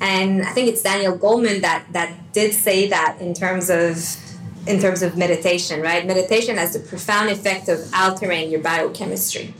And 0.00 0.42
I 0.42 0.50
think 0.52 0.68
it's 0.68 0.82
Daniel 0.82 1.16
Goleman 1.16 1.60
that 1.62 1.86
that 1.92 2.32
did 2.32 2.52
say 2.52 2.88
that 2.88 3.18
in 3.20 3.34
terms 3.34 3.70
of 3.70 4.16
in 4.66 4.80
terms 4.80 5.02
of 5.02 5.16
meditation, 5.16 5.80
right? 5.80 6.04
Meditation 6.04 6.56
has 6.56 6.72
the 6.72 6.80
profound 6.80 7.30
effect 7.30 7.68
of 7.68 7.78
altering 7.94 8.50
your 8.50 8.60
biochemistry. 8.60 9.54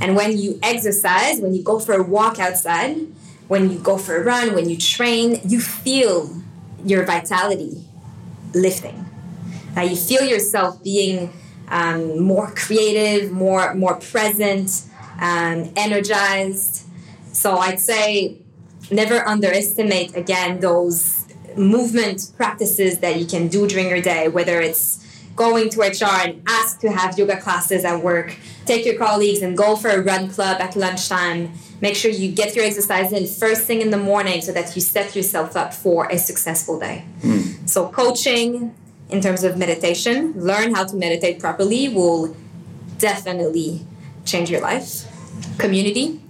And 0.00 0.16
when 0.16 0.36
you 0.36 0.58
exercise, 0.62 1.40
when 1.40 1.54
you 1.54 1.62
go 1.62 1.78
for 1.78 1.94
a 1.94 2.02
walk 2.02 2.38
outside, 2.38 2.96
when 3.48 3.70
you 3.70 3.78
go 3.78 3.98
for 3.98 4.16
a 4.16 4.24
run, 4.24 4.54
when 4.54 4.68
you 4.68 4.76
train, 4.76 5.40
you 5.44 5.60
feel 5.60 6.34
your 6.84 7.04
vitality 7.04 7.84
lifting. 8.54 9.04
Uh, 9.76 9.82
you 9.82 9.96
feel 9.96 10.22
yourself 10.22 10.82
being 10.82 11.32
um, 11.68 12.20
more 12.20 12.50
creative, 12.54 13.30
more 13.32 13.74
more 13.74 13.96
present, 13.96 14.82
um, 15.20 15.70
energized. 15.76 16.86
So 17.32 17.56
I'd 17.56 17.80
say 17.80 18.38
never 18.90 19.26
underestimate 19.26 20.16
again 20.16 20.60
those 20.60 21.24
movement 21.56 22.30
practices 22.36 22.98
that 22.98 23.18
you 23.18 23.26
can 23.26 23.48
do 23.48 23.66
during 23.66 23.88
your 23.88 24.02
day, 24.02 24.28
whether 24.28 24.60
it's 24.60 25.03
going 25.36 25.68
to 25.70 25.80
HR 25.80 26.26
and 26.26 26.42
ask 26.46 26.80
to 26.80 26.90
have 26.90 27.18
yoga 27.18 27.40
classes 27.40 27.84
at 27.84 28.02
work, 28.02 28.36
take 28.66 28.86
your 28.86 28.96
colleagues 28.96 29.42
and 29.42 29.56
go 29.56 29.76
for 29.76 29.88
a 29.88 30.00
run 30.00 30.30
club 30.30 30.60
at 30.60 30.76
lunchtime. 30.76 31.52
Make 31.80 31.96
sure 31.96 32.10
you 32.10 32.32
get 32.32 32.54
your 32.54 32.64
exercise 32.64 33.12
in 33.12 33.26
first 33.26 33.64
thing 33.64 33.80
in 33.80 33.90
the 33.90 33.98
morning 33.98 34.40
so 34.40 34.52
that 34.52 34.74
you 34.74 34.80
set 34.80 35.14
yourself 35.16 35.56
up 35.56 35.74
for 35.74 36.06
a 36.06 36.18
successful 36.18 36.78
day. 36.78 37.04
So, 37.66 37.88
coaching, 37.88 38.74
in 39.08 39.20
terms 39.20 39.42
of 39.44 39.56
meditation, 39.58 40.32
learn 40.36 40.74
how 40.74 40.84
to 40.84 40.96
meditate 40.96 41.40
properly 41.40 41.88
will 41.88 42.36
definitely 42.98 43.84
change 44.24 44.50
your 44.50 44.60
life. 44.60 45.10
Community, 45.58 46.20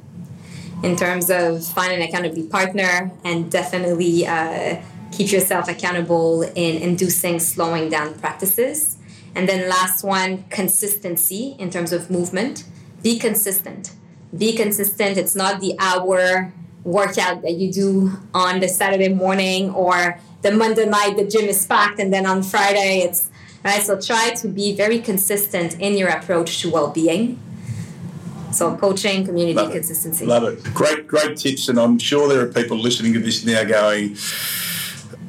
in 0.82 0.96
terms 0.96 1.30
of 1.30 1.64
finding 1.66 2.02
an 2.02 2.08
accountability 2.08 2.48
partner, 2.48 3.12
and 3.24 3.50
definitely 3.50 4.26
uh, 4.26 4.80
keep 5.12 5.30
yourself 5.30 5.68
accountable 5.68 6.42
in 6.42 6.82
inducing 6.82 7.38
slowing 7.38 7.88
down 7.88 8.14
practices. 8.18 8.93
And 9.34 9.48
then 9.48 9.68
last 9.68 10.04
one, 10.04 10.44
consistency 10.50 11.56
in 11.58 11.70
terms 11.70 11.92
of 11.92 12.10
movement. 12.10 12.64
Be 13.02 13.18
consistent. 13.18 13.92
Be 14.36 14.54
consistent. 14.54 15.16
It's 15.16 15.34
not 15.34 15.60
the 15.60 15.76
hour 15.78 16.52
workout 16.84 17.42
that 17.42 17.54
you 17.54 17.72
do 17.72 18.12
on 18.34 18.60
the 18.60 18.68
Saturday 18.68 19.08
morning 19.08 19.70
or 19.70 20.18
the 20.42 20.52
Monday 20.52 20.84
night 20.86 21.16
the 21.16 21.26
gym 21.26 21.46
is 21.46 21.66
packed 21.66 21.98
and 21.98 22.12
then 22.12 22.26
on 22.26 22.42
Friday 22.42 22.98
it's 22.98 23.30
right. 23.64 23.82
So 23.82 23.98
try 24.00 24.30
to 24.34 24.48
be 24.48 24.76
very 24.76 24.98
consistent 24.98 25.80
in 25.80 25.96
your 25.96 26.08
approach 26.08 26.60
to 26.60 26.70
well-being. 26.70 27.40
So 28.52 28.76
coaching, 28.76 29.24
community, 29.24 29.56
Love 29.56 29.72
consistency. 29.72 30.24
It. 30.24 30.28
Love 30.28 30.44
it. 30.44 30.62
Great, 30.74 31.08
great 31.08 31.36
tips, 31.36 31.68
and 31.68 31.78
I'm 31.78 31.98
sure 31.98 32.28
there 32.28 32.40
are 32.40 32.52
people 32.52 32.78
listening 32.78 33.12
to 33.14 33.18
this 33.18 33.44
now 33.44 33.64
going, 33.64 34.16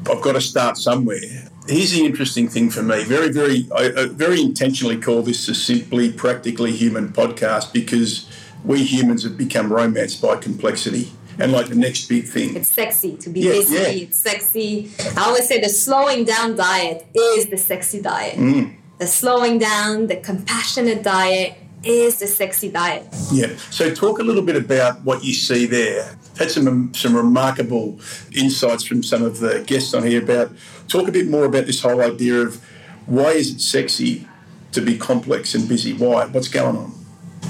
"I've 0.08 0.22
got 0.22 0.34
to 0.34 0.41
start 0.41 0.78
somewhere." 0.78 1.50
Here's 1.67 1.91
the 1.91 2.06
interesting 2.06 2.47
thing 2.47 2.69
for 2.69 2.84
me. 2.84 3.04
Very, 3.04 3.32
very, 3.32 3.67
I, 3.75 3.86
I 4.01 4.06
very 4.08 4.41
intentionally 4.41 4.97
call 4.97 5.23
this 5.23 5.47
a 5.47 5.56
simply 5.56 6.12
practically 6.12 6.71
human 6.71 7.10
podcast 7.10 7.73
because 7.73 8.30
we 8.63 8.84
humans 8.84 9.23
have 9.23 9.38
become 9.38 9.71
romanced 9.73 10.21
by 10.21 10.36
complexity 10.36 11.12
and 11.39 11.51
like 11.51 11.67
the 11.67 11.75
next 11.75 12.08
big 12.08 12.28
thing. 12.28 12.56
It's 12.56 12.71
sexy 12.71 13.17
to 13.17 13.30
be 13.30 13.41
Yeah, 13.41 13.51
busy. 13.54 13.73
yeah. 13.75 13.82
It's 13.88 14.19
sexy. 14.19 14.91
I 15.17 15.23
always 15.25 15.47
say 15.47 15.60
the 15.60 15.69
slowing 15.69 16.23
down 16.23 16.56
diet 16.56 17.08
is 17.15 17.47
the 17.47 17.58
sexy 17.58 17.99
diet. 18.01 18.38
Mm. 18.38 18.75
The 18.99 19.08
slowing 19.08 19.58
down, 19.58 20.08
the 20.08 20.15
compassionate 20.17 21.04
diet 21.04 21.56
is 21.86 22.19
the 22.19 22.28
sexy 22.28 22.69
diet. 22.69 23.08
Yeah. 23.32 23.56
So 23.69 23.93
talk 23.93 24.19
a 24.19 24.24
little 24.24 24.41
bit 24.41 24.56
about 24.56 25.04
what 25.04 25.24
you 25.24 25.34
see 25.34 25.65
there. 25.65 26.17
Had 26.38 26.52
some 26.52 26.93
some 26.93 27.15
remarkable 27.15 28.00
insights 28.36 28.84
from 28.84 29.04
some 29.04 29.24
of 29.24 29.39
the 29.39 29.63
guests 29.65 29.93
on 29.93 30.04
here 30.04 30.21
about 30.21 30.52
talk 30.88 31.08
a 31.08 31.12
bit 31.12 31.28
more 31.28 31.45
about 31.45 31.65
this 31.65 31.82
whole 31.82 32.02
idea 32.02 32.41
of 32.41 32.63
why 33.06 33.32
is 33.32 33.54
it 33.54 33.62
sexy 33.62 34.28
to 34.71 34.82
be 34.82 34.98
complex 34.98 35.56
and 35.56 35.67
busy? 35.67 35.93
Why? 35.93 36.26
What's 36.26 36.48
going 36.48 36.76
on? 36.76 37.06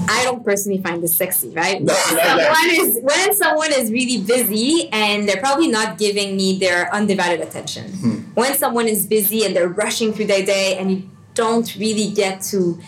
I 0.08 0.24
don't 0.24 0.43
personally 0.43 0.82
find 0.82 1.02
this 1.02 1.15
sexy, 1.15 1.50
right? 1.50 1.82
No, 1.82 1.93
no, 2.12 2.38
no. 2.38 2.54
Is, 2.71 3.00
when 3.02 3.34
someone 3.34 3.71
is 3.71 3.91
really 3.91 4.21
busy 4.21 4.89
and 4.91 5.28
they're 5.28 5.39
probably 5.39 5.69
not 5.69 5.98
giving 5.98 6.36
me 6.36 6.60
their 6.60 6.93
undivided 6.93 7.39
attention. 7.39 7.91
Hmm. 7.93 8.15
When 8.34 8.56
someone 8.56 8.88
is 8.88 9.06
busy 9.06 9.45
and 9.45 9.56
they're 9.56 9.69
rushing 9.69 10.12
through 10.13 10.26
their 10.26 10.45
day 10.45 10.78
and 10.78 10.91
you 10.91 11.10
don't 11.34 11.74
really 11.76 12.12
get 12.12 12.41
to 12.41 12.80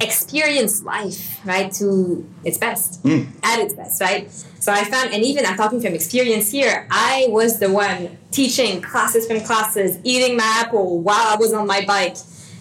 experience 0.00 0.82
life, 0.82 1.40
right, 1.44 1.70
to 1.72 2.26
its 2.44 2.58
best, 2.58 3.00
Hmm. 3.02 3.22
at 3.42 3.60
its 3.60 3.74
best, 3.74 4.00
right? 4.00 4.30
So 4.60 4.72
I 4.72 4.84
found, 4.84 5.12
and 5.12 5.22
even 5.22 5.46
I'm 5.46 5.56
talking 5.56 5.80
from 5.80 5.94
experience 5.94 6.50
here, 6.50 6.86
I 6.90 7.26
was 7.28 7.58
the 7.60 7.70
one 7.70 8.18
teaching 8.30 8.80
classes 8.82 9.26
from 9.26 9.40
classes, 9.40 9.98
eating 10.04 10.36
my 10.36 10.62
apple 10.62 11.00
while 11.00 11.26
I 11.28 11.36
was 11.36 11.52
on 11.52 11.66
my 11.66 11.84
bike. 11.84 12.16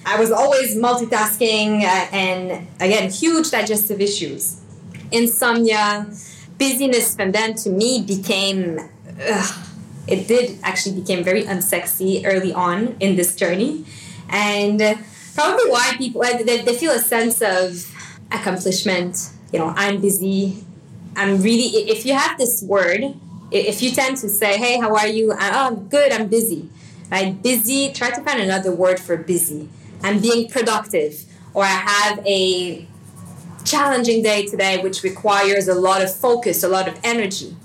I 0.06 0.19
was 0.19 0.32
always 0.32 0.76
multitasking 0.76 1.82
uh, 1.84 2.08
and 2.12 2.67
again, 2.80 3.10
huge 3.10 3.50
digestive 3.52 4.02
issues, 4.02 4.60
insomnia, 5.12 6.08
busyness 6.58 7.15
from 7.15 7.32
then 7.32 7.56
to 7.56 7.69
me 7.69 8.04
became, 8.06 8.80
ugh, 9.28 9.56
it 10.08 10.28
did 10.28 10.60
actually 10.62 11.00
became 11.00 11.24
very 11.24 11.43
unsexy 11.43 12.22
early 12.26 12.54
on 12.54 12.98
in 13.00 13.15
this 13.15 13.34
journey. 13.36 13.86
And 14.30 14.82
probably 15.36 15.69
why 15.69 15.96
people, 15.98 16.22
they, 16.22 16.62
they 16.62 16.76
feel 16.76 16.91
a 16.91 17.00
sense 17.00 17.41
of 17.41 17.89
accomplishment. 18.32 19.30
You 19.52 19.60
know, 19.60 19.74
I'm 19.76 20.02
busy. 20.02 20.63
I'm 21.15 21.41
really, 21.41 21.65
if 21.89 22.06
you 22.06 22.13
have 22.13 22.38
this 22.38 22.63
word, 22.63 23.15
if 23.52 23.82
you 23.82 23.91
tend 23.91 24.17
to 24.17 24.30
say, 24.30 24.58
hey, 24.58 24.80
how 24.80 24.96
are 24.96 25.08
you? 25.08 25.32
Oh, 25.32 25.38
I'm 25.39 25.88
good, 25.88 26.12
I'm 26.12 26.28
busy. 26.28 26.69
Right? 27.12 27.39
Busy, 27.41 27.93
try 27.93 28.10
to 28.10 28.22
find 28.22 28.41
another 28.41 28.72
word 28.74 29.00
for 29.00 29.15
busy. 29.17 29.69
I'm 30.02 30.19
being 30.19 30.50
productive. 30.50 31.26
Or 31.54 31.63
I 31.63 31.67
have 31.67 32.26
a 32.26 32.88
challenging 33.63 34.24
day 34.24 34.48
today, 34.48 34.82
which 34.82 35.04
requires 35.04 35.67
a 35.67 35.76
lot 35.76 36.02
of 36.02 36.13
focus, 36.13 36.63
a 36.63 36.67
lot 36.67 36.88
of 36.88 37.00
energy. 37.04 37.56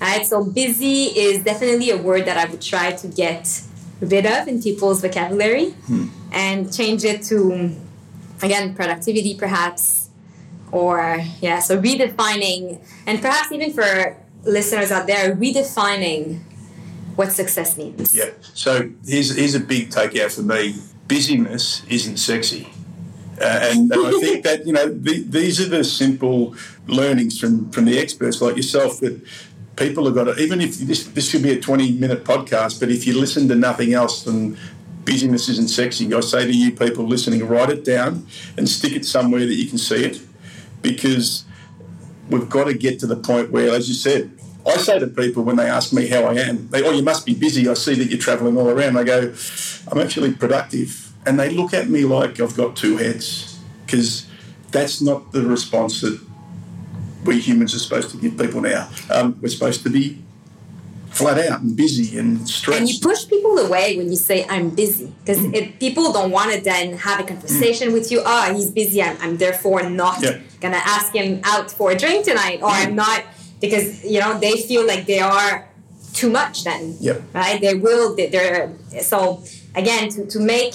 Right? 0.00 0.24
So 0.24 0.44
busy 0.44 1.06
is 1.06 1.42
definitely 1.42 1.90
a 1.90 1.96
word 1.96 2.26
that 2.26 2.36
I 2.36 2.48
would 2.50 2.62
try 2.62 2.92
to 2.92 3.08
get 3.08 3.60
rid 4.00 4.26
of 4.26 4.46
in 4.48 4.62
people's 4.62 5.00
vocabulary 5.00 5.70
hmm. 5.70 6.06
And 6.34 6.74
change 6.74 7.04
it 7.04 7.22
to 7.22 7.74
again 8.42 8.74
productivity 8.74 9.34
perhaps 9.38 10.10
or 10.72 11.22
yeah 11.40 11.60
so 11.60 11.80
redefining 11.80 12.84
and 13.06 13.22
perhaps 13.22 13.50
even 13.52 13.72
for 13.72 14.16
listeners 14.44 14.90
out 14.90 15.06
there 15.06 15.34
redefining 15.36 16.42
what 17.16 17.32
success 17.32 17.76
means 17.76 18.14
Yeah. 18.14 18.30
So 18.54 18.90
here's 19.06 19.36
here's 19.36 19.54
a 19.54 19.60
big 19.60 19.90
takeout 19.90 20.34
for 20.34 20.42
me. 20.42 20.74
Busyness 21.08 21.84
isn't 21.88 22.16
sexy. 22.16 22.68
Uh, 23.40 23.44
and, 23.44 23.92
and 23.92 24.06
I 24.06 24.10
think 24.20 24.44
that 24.44 24.66
you 24.66 24.72
know 24.72 24.88
the, 24.88 25.22
these 25.22 25.60
are 25.60 25.68
the 25.68 25.84
simple 25.84 26.54
learnings 26.86 27.38
from 27.38 27.70
from 27.70 27.84
the 27.84 27.98
experts 27.98 28.40
like 28.40 28.56
yourself 28.56 29.00
that 29.00 29.20
people 29.76 30.04
have 30.04 30.14
got 30.14 30.24
to 30.24 30.36
even 30.40 30.60
if 30.60 30.78
this 30.78 31.04
this 31.08 31.32
could 31.32 31.42
be 31.42 31.50
a 31.50 31.60
20 31.60 31.92
minute 31.92 32.24
podcast 32.24 32.78
but 32.78 32.90
if 32.90 33.08
you 33.08 33.18
listen 33.18 33.48
to 33.48 33.56
nothing 33.56 33.92
else 33.92 34.22
then 34.22 34.56
busyness 35.04 35.48
isn't 35.48 35.68
sexy 35.68 36.12
I 36.14 36.20
say 36.20 36.46
to 36.46 36.52
you 36.52 36.72
people 36.72 37.06
listening 37.06 37.46
write 37.46 37.70
it 37.70 37.84
down 37.84 38.26
and 38.56 38.68
stick 38.68 38.92
it 38.92 39.04
somewhere 39.04 39.40
that 39.40 39.54
you 39.54 39.66
can 39.66 39.78
see 39.78 40.04
it 40.04 40.20
because 40.82 41.44
we've 42.30 42.48
got 42.48 42.64
to 42.64 42.74
get 42.74 42.98
to 43.00 43.06
the 43.06 43.16
point 43.16 43.50
where 43.50 43.74
as 43.74 43.88
you 43.88 43.94
said 43.94 44.30
I 44.66 44.76
say 44.78 44.98
to 44.98 45.06
people 45.06 45.42
when 45.42 45.56
they 45.56 45.68
ask 45.68 45.92
me 45.92 46.06
how 46.08 46.24
I 46.24 46.34
am, 46.36 46.68
they, 46.68 46.82
oh, 46.82 46.90
you 46.90 47.02
must 47.02 47.26
be 47.26 47.34
busy. 47.34 47.68
I 47.68 47.74
see 47.74 47.94
that 47.96 48.06
you're 48.06 48.18
travelling 48.18 48.56
all 48.56 48.70
around. 48.70 48.96
I 48.96 49.04
go, 49.04 49.34
I'm 49.88 49.98
actually 49.98 50.32
productive. 50.32 51.12
And 51.26 51.38
they 51.38 51.50
look 51.50 51.74
at 51.74 51.88
me 51.88 52.04
like 52.04 52.40
I've 52.40 52.56
got 52.56 52.74
two 52.74 52.96
heads 52.96 53.60
because 53.84 54.26
that's 54.70 55.00
not 55.00 55.32
the 55.32 55.42
response 55.42 56.00
that 56.00 56.18
we 57.24 57.40
humans 57.40 57.74
are 57.74 57.78
supposed 57.78 58.10
to 58.10 58.16
give 58.16 58.38
people 58.38 58.60
now. 58.60 58.90
Um, 59.10 59.38
we're 59.40 59.48
supposed 59.48 59.82
to 59.82 59.90
be 59.90 60.23
flat 61.14 61.38
out 61.38 61.60
and 61.60 61.76
busy 61.76 62.18
and 62.18 62.48
stressed. 62.48 62.80
and 62.80 62.88
you 62.90 62.98
push 63.00 63.28
people 63.28 63.58
away 63.58 63.96
when 63.96 64.08
you 64.10 64.16
say 64.16 64.44
i'm 64.48 64.70
busy. 64.70 65.12
Because 65.20 65.38
mm. 65.38 65.78
people 65.78 66.12
don't 66.12 66.30
want 66.30 66.52
to 66.52 66.60
then 66.60 66.96
have 66.98 67.20
a 67.20 67.24
conversation 67.24 67.92
with 67.92 68.10
you 68.10 68.20
oh 68.24 68.54
he's 68.54 68.70
busy 68.70 69.02
i'm, 69.02 69.16
I'm 69.20 69.36
therefore 69.36 69.88
not 69.88 70.22
Yeah. 70.22 70.38
gonna 70.60 70.82
ask 70.96 71.14
him 71.14 71.40
out 71.44 71.70
for 71.70 71.92
a 71.92 71.96
drink 71.96 72.24
tonight 72.24 72.60
or 72.62 72.70
i'm 72.70 72.92
mm. 72.92 73.04
not 73.06 73.24
because 73.60 74.04
you 74.04 74.20
know 74.20 74.38
they 74.38 74.56
feel 74.68 74.86
like 74.86 75.06
they 75.06 75.20
are 75.20 75.68
too 76.14 76.30
much 76.30 76.64
then. 76.64 76.96
Yep. 77.00 77.22
right? 77.34 77.60
They 77.60 77.74
will 77.74 78.14
they- 78.14 78.28
they're 78.28 78.72
so 79.00 79.42
again 79.74 80.08
to, 80.10 80.26
to 80.26 80.38
make 80.38 80.74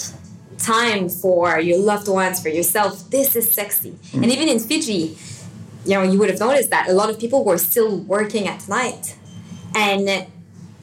time 0.58 1.08
for 1.08 1.60
your 1.60 1.80
loved 1.80 2.10
ones 2.10 2.41
for 2.41 2.49
yourself 2.49 3.10
this 3.10 3.36
is 3.36 3.52
sexy. 3.52 3.91
Mm. 3.91 4.23
And 4.23 4.32
even 4.32 4.49
in 4.49 4.60
fiji 4.60 5.17
you 5.86 5.93
know 5.95 6.04
you 6.04 6.19
would 6.19 6.30
have 6.30 6.39
noticed 6.39 6.69
that 6.69 6.89
a 6.89 6.93
lot 6.93 7.10
of 7.10 7.17
people 7.17 7.45
were 7.45 7.58
still 7.58 7.99
working 7.99 8.47
at 8.47 8.67
night 8.67 9.15
and 9.75 10.27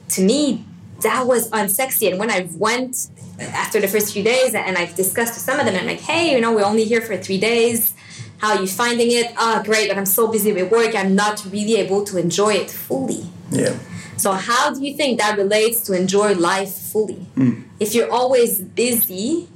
to 0.09 0.21
me 0.21 0.63
that 1.01 1.27
was 1.27 1.49
unsexy. 1.51 2.09
And 2.09 2.19
when 2.19 2.31
i 2.31 2.47
went 2.55 3.09
after 3.39 3.79
the 3.79 3.87
first 3.87 4.13
few 4.13 4.23
days 4.23 4.55
and 4.55 4.77
i've 4.77 4.95
discussed 4.95 5.33
with 5.35 5.43
some 5.43 5.59
of 5.59 5.65
them 5.65 5.75
i'm 5.75 5.85
like 5.85 5.99
hey 5.99 6.31
you 6.33 6.41
know 6.41 6.51
we're 6.53 6.65
only 6.65 6.83
here 6.85 7.01
for 7.01 7.15
three 7.17 7.39
days. 7.39 7.93
How 8.39 8.55
are 8.55 8.61
you 8.61 8.67
finding 8.67 9.11
it? 9.11 9.27
Oh 9.37 9.61
great 9.63 9.89
but 9.89 9.97
i'm 9.97 10.05
so 10.05 10.27
busy 10.31 10.51
with 10.53 10.71
work. 10.71 10.95
I'm 10.95 11.15
not 11.15 11.45
really 11.51 11.75
able 11.77 12.03
to 12.05 12.17
enjoy 12.17 12.53
it 12.55 12.69
fully. 12.71 13.23
Yeah. 13.51 13.75
so 14.17 14.31
how 14.33 14.73
do 14.73 14.83
you 14.83 14.93
think 14.95 15.19
that 15.19 15.37
relates 15.37 15.81
to 15.87 15.93
enjoy 15.93 16.33
life 16.33 16.73
fully? 16.73 17.21
Hmm. 17.35 17.61
If 17.79 17.93
you're 17.95 18.11
always 18.11 18.59
busy 18.61 19.47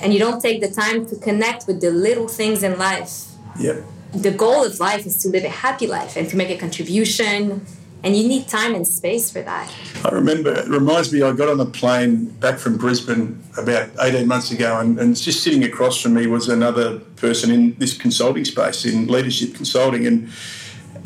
and 0.00 0.12
you 0.12 0.18
don't 0.18 0.40
take 0.40 0.60
the 0.60 0.68
time 0.70 1.06
to 1.06 1.16
connect 1.16 1.66
with 1.66 1.80
the 1.80 1.90
little 1.90 2.28
things 2.28 2.62
in 2.62 2.78
life 2.78 3.12
Yeah. 3.58 3.80
the 4.14 4.30
goal 4.30 4.64
of 4.64 4.78
life 4.80 5.06
is 5.06 5.16
to 5.22 5.28
live 5.28 5.44
a 5.44 5.48
happy 5.48 5.86
life 5.86 6.16
and 6.16 6.28
to 6.30 6.36
make 6.36 6.50
a 6.50 6.56
contribution 6.56 7.66
and 8.02 8.16
you 8.16 8.26
need 8.26 8.48
time 8.48 8.74
and 8.74 8.86
space 8.86 9.30
for 9.30 9.42
that 9.42 9.72
I 10.04 10.08
remember, 10.08 10.52
it 10.52 10.66
reminds 10.66 11.12
me, 11.12 11.22
I 11.22 11.32
got 11.32 11.48
on 11.48 11.60
a 11.60 11.64
plane 11.64 12.24
back 12.24 12.58
from 12.58 12.76
Brisbane 12.76 13.40
about 13.56 13.88
18 14.00 14.26
months 14.26 14.50
ago, 14.50 14.80
and, 14.80 14.98
and 14.98 15.14
just 15.14 15.44
sitting 15.44 15.62
across 15.62 16.00
from 16.00 16.14
me 16.14 16.26
was 16.26 16.48
another 16.48 16.98
person 16.98 17.52
in 17.52 17.76
this 17.76 17.96
consulting 17.96 18.44
space, 18.44 18.84
in 18.84 19.06
leadership 19.06 19.54
consulting. 19.54 20.04
And, 20.08 20.28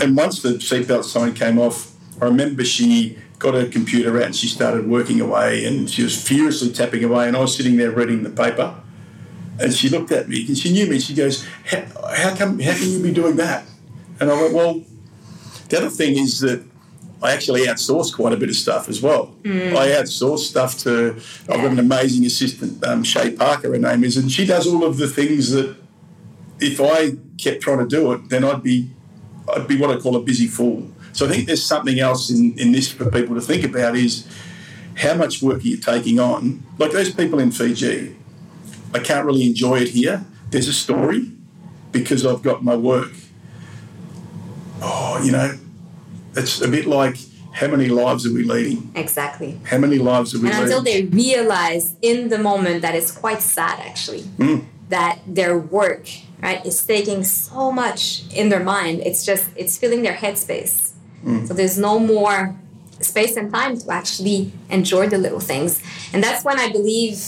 and 0.00 0.16
once 0.16 0.40
the 0.40 0.50
seatbelt 0.50 1.04
sign 1.04 1.34
came 1.34 1.58
off, 1.58 1.92
I 2.22 2.24
remember 2.24 2.64
she 2.64 3.18
got 3.38 3.52
her 3.52 3.66
computer 3.66 4.16
out 4.16 4.24
and 4.24 4.36
she 4.36 4.46
started 4.46 4.88
working 4.88 5.20
away, 5.20 5.66
and 5.66 5.90
she 5.90 6.02
was 6.02 6.20
furiously 6.20 6.72
tapping 6.72 7.04
away, 7.04 7.28
and 7.28 7.36
I 7.36 7.40
was 7.40 7.54
sitting 7.54 7.76
there 7.76 7.90
reading 7.90 8.22
the 8.22 8.30
paper. 8.30 8.76
And 9.60 9.74
she 9.74 9.90
looked 9.90 10.10
at 10.10 10.26
me, 10.26 10.46
and 10.46 10.56
she 10.56 10.72
knew 10.72 10.86
me. 10.86 11.00
She 11.00 11.12
goes, 11.12 11.46
how, 11.66 11.84
how 12.14 12.34
come? 12.34 12.60
How 12.60 12.72
can 12.72 12.88
you 12.88 13.02
be 13.02 13.12
doing 13.12 13.36
that? 13.36 13.66
And 14.20 14.30
I 14.30 14.40
went, 14.40 14.54
well, 14.54 14.84
the 15.68 15.76
other 15.76 15.90
thing 15.90 16.16
is 16.16 16.40
that 16.40 16.64
I 17.22 17.32
actually 17.32 17.66
outsource 17.66 18.14
quite 18.14 18.32
a 18.32 18.36
bit 18.36 18.48
of 18.48 18.56
stuff 18.56 18.88
as 18.88 19.00
well. 19.00 19.34
I 19.76 19.88
outsource 19.88 20.40
stuff 20.40 20.78
to, 20.80 21.16
I've 21.48 21.62
got 21.62 21.72
an 21.72 21.78
amazing 21.78 22.26
assistant, 22.26 22.84
um, 22.84 23.02
Shay 23.02 23.30
Parker, 23.30 23.72
her 23.72 23.78
name 23.78 24.04
is, 24.04 24.16
and 24.16 24.30
she 24.30 24.44
does 24.44 24.66
all 24.66 24.84
of 24.84 24.98
the 24.98 25.08
things 25.08 25.50
that 25.52 25.76
if 26.60 26.80
I 26.80 27.12
kept 27.38 27.62
trying 27.62 27.78
to 27.78 27.86
do 27.86 28.12
it, 28.12 28.28
then 28.28 28.44
I'd 28.44 28.62
be, 28.62 28.90
I'd 29.54 29.66
be 29.66 29.78
what 29.78 29.90
I 29.90 29.98
call 29.98 30.16
a 30.16 30.20
busy 30.22 30.46
fool. 30.46 30.90
So 31.12 31.26
I 31.26 31.30
think 31.30 31.46
there's 31.46 31.64
something 31.64 31.98
else 31.98 32.30
in, 32.30 32.58
in 32.58 32.72
this 32.72 32.92
for 32.92 33.10
people 33.10 33.34
to 33.34 33.40
think 33.40 33.64
about 33.64 33.96
is 33.96 34.28
how 34.96 35.14
much 35.14 35.42
work 35.42 35.58
are 35.58 35.68
you 35.68 35.78
taking 35.78 36.18
on? 36.20 36.62
Like 36.78 36.92
those 36.92 37.14
people 37.14 37.38
in 37.38 37.50
Fiji, 37.50 38.16
I 38.92 38.98
can't 38.98 39.24
really 39.24 39.46
enjoy 39.46 39.80
it 39.80 39.88
here. 39.88 40.24
There's 40.50 40.68
a 40.68 40.72
story 40.72 41.30
because 41.92 42.26
I've 42.26 42.42
got 42.42 42.62
my 42.62 42.76
work. 42.76 43.12
Oh, 44.82 45.20
you 45.24 45.32
know, 45.32 45.58
it's 46.36 46.60
a 46.60 46.68
bit 46.68 46.86
like 46.86 47.16
how 47.52 47.68
many 47.68 47.88
lives 47.88 48.26
are 48.26 48.32
we 48.34 48.44
leading? 48.44 48.90
Exactly. 48.94 49.58
How 49.64 49.78
many 49.78 49.96
lives 49.96 50.34
are 50.34 50.40
we 50.40 50.48
And 50.48 50.58
leading? 50.58 50.64
until 50.76 50.82
they 50.82 51.04
realize 51.04 51.96
in 52.02 52.28
the 52.28 52.38
moment 52.38 52.82
that 52.82 52.94
it's 52.94 53.10
quite 53.10 53.40
sad 53.40 53.80
actually, 53.80 54.24
that 54.90 55.20
their 55.26 55.56
work, 55.58 56.06
right, 56.42 56.64
is 56.66 56.84
taking 56.84 57.24
so 57.24 57.72
much 57.72 58.24
in 58.34 58.50
their 58.50 58.62
mind. 58.62 59.00
It's 59.00 59.24
just 59.24 59.46
it's 59.56 59.78
filling 59.78 60.02
their 60.02 60.14
headspace. 60.14 60.92
So 61.48 61.54
there's 61.54 61.76
no 61.76 61.98
more 61.98 62.54
space 63.00 63.36
and 63.36 63.52
time 63.52 63.76
to 63.78 63.90
actually 63.90 64.52
enjoy 64.70 65.08
the 65.08 65.18
little 65.18 65.40
things. 65.40 65.82
And 66.12 66.22
that's 66.22 66.44
when 66.44 66.60
I 66.60 66.70
believe, 66.70 67.20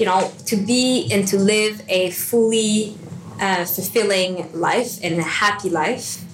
you 0.00 0.06
know, 0.06 0.32
to 0.46 0.56
be 0.56 1.08
and 1.12 1.28
to 1.28 1.36
live 1.38 1.80
a 1.88 2.10
fully 2.10 2.96
uh, 3.40 3.64
fulfilling 3.66 4.50
life 4.52 4.98
and 5.02 5.18
a 5.18 5.22
happy 5.22 5.70
life 5.70 6.25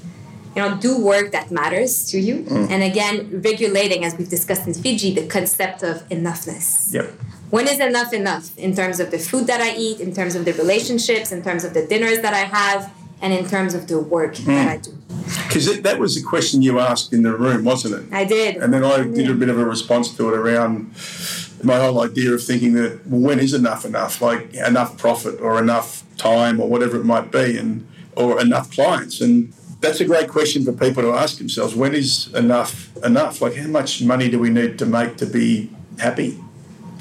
you 0.54 0.62
know, 0.62 0.76
do 0.76 0.98
work 1.00 1.32
that 1.32 1.50
matters 1.50 2.10
to 2.10 2.18
you. 2.20 2.42
Mm. 2.44 2.70
And 2.70 2.82
again, 2.82 3.40
regulating, 3.42 4.04
as 4.04 4.14
we've 4.16 4.28
discussed 4.28 4.66
in 4.66 4.74
Fiji, 4.74 5.14
the 5.14 5.26
concept 5.26 5.82
of 5.82 6.06
enoughness. 6.08 6.92
Yep. 6.92 7.10
When 7.50 7.68
is 7.68 7.80
enough 7.80 8.12
enough 8.12 8.56
in 8.58 8.74
terms 8.74 9.00
of 9.00 9.10
the 9.10 9.18
food 9.18 9.46
that 9.46 9.60
I 9.60 9.74
eat, 9.76 10.00
in 10.00 10.14
terms 10.14 10.34
of 10.34 10.44
the 10.44 10.52
relationships, 10.54 11.32
in 11.32 11.42
terms 11.42 11.64
of 11.64 11.74
the 11.74 11.86
dinners 11.86 12.20
that 12.20 12.34
I 12.34 12.44
have, 12.44 12.92
and 13.20 13.32
in 13.32 13.46
terms 13.48 13.74
of 13.74 13.86
the 13.86 14.00
work 14.00 14.34
mm. 14.34 14.46
that 14.46 14.68
I 14.68 14.76
do? 14.78 14.98
Because 15.46 15.80
that 15.82 15.98
was 15.98 16.14
the 16.16 16.22
question 16.22 16.60
you 16.62 16.80
asked 16.80 17.12
in 17.12 17.22
the 17.22 17.34
room, 17.34 17.64
wasn't 17.64 17.94
it? 17.94 18.12
I 18.12 18.24
did. 18.24 18.56
And 18.56 18.74
then 18.74 18.84
I 18.84 19.04
did 19.04 19.30
a 19.30 19.34
bit 19.34 19.48
of 19.48 19.58
a 19.58 19.64
response 19.64 20.14
to 20.16 20.28
it 20.28 20.36
around 20.36 20.94
my 21.62 21.76
whole 21.76 22.02
idea 22.02 22.32
of 22.32 22.42
thinking 22.42 22.74
that 22.74 23.06
well, 23.06 23.20
when 23.20 23.38
is 23.38 23.54
enough 23.54 23.84
enough? 23.84 24.20
Like 24.20 24.52
enough 24.54 24.98
profit 24.98 25.40
or 25.40 25.58
enough 25.58 26.02
time 26.16 26.60
or 26.60 26.68
whatever 26.68 26.98
it 26.98 27.04
might 27.04 27.30
be, 27.30 27.56
and 27.56 27.86
or 28.16 28.40
enough 28.40 28.70
clients. 28.70 29.20
And 29.20 29.52
that's 29.82 30.00
a 30.00 30.04
great 30.04 30.28
question 30.28 30.64
for 30.64 30.72
people 30.72 31.02
to 31.02 31.12
ask 31.12 31.38
themselves. 31.38 31.74
When 31.74 31.94
is 31.94 32.32
enough 32.34 32.96
enough? 33.04 33.42
Like 33.42 33.56
how 33.56 33.68
much 33.68 34.02
money 34.02 34.30
do 34.30 34.38
we 34.38 34.48
need 34.48 34.78
to 34.78 34.86
make 34.86 35.16
to 35.18 35.26
be 35.26 35.70
happy? 35.98 36.38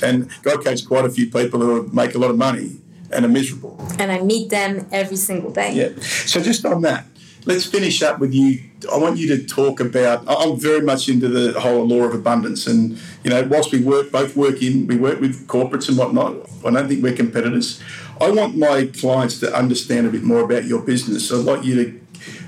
And 0.04 0.30
God 0.42 0.64
Coach 0.66 0.86
quite 0.86 1.06
a 1.06 1.10
few 1.10 1.30
people 1.30 1.60
who 1.60 1.88
make 1.94 2.16
a 2.16 2.18
lot 2.18 2.32
of 2.32 2.38
money 2.38 2.78
and 3.12 3.24
are 3.24 3.30
miserable. 3.30 3.78
and 4.00 4.12
I 4.12 4.20
meet 4.22 4.50
them 4.50 4.88
every 4.92 5.18
single 5.18 5.52
day. 5.52 5.74
Yeah. 5.74 6.02
So 6.02 6.42
just 6.42 6.66
on 6.66 6.82
that, 6.82 7.06
let's 7.46 7.66
finish 7.66 8.02
up 8.02 8.20
with 8.20 8.34
you. 8.34 8.60
I 8.92 8.98
want 8.98 9.18
you 9.18 9.28
to 9.38 9.46
talk 9.46 9.80
about. 9.80 10.26
I'm 10.28 10.60
very 10.60 10.82
much 10.82 11.08
into 11.08 11.28
the 11.28 11.60
whole 11.60 11.86
law 11.86 12.04
of 12.04 12.16
abundance, 12.16 12.66
and 12.66 12.98
you 13.24 13.30
know, 13.30 13.44
whilst 13.44 13.72
we 13.72 13.82
work, 13.82 14.12
both 14.12 14.36
work 14.36 14.62
in, 14.64 14.88
we 14.88 14.98
work 14.98 15.20
with 15.22 15.48
corporates 15.48 15.88
and 15.88 15.98
whatnot. 15.98 16.36
I 16.66 16.72
don't 16.72 16.88
think 16.88 17.04
we're 17.04 17.16
competitors. 17.16 17.80
I 18.20 18.32
want 18.32 18.58
my 18.58 18.86
clients 18.86 19.40
to 19.42 19.54
understand 19.56 20.08
a 20.08 20.10
bit 20.10 20.24
more 20.24 20.42
about 20.42 20.66
your 20.66 20.82
business. 20.82 21.32
I'd 21.32 21.46
like 21.46 21.64
you 21.64 21.76
to. 21.84 22.01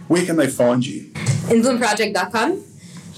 Where 0.07 0.25
can 0.25 0.35
they 0.35 0.47
find 0.47 0.85
you? 0.85 1.11
inbloomproject.com. 1.49 2.63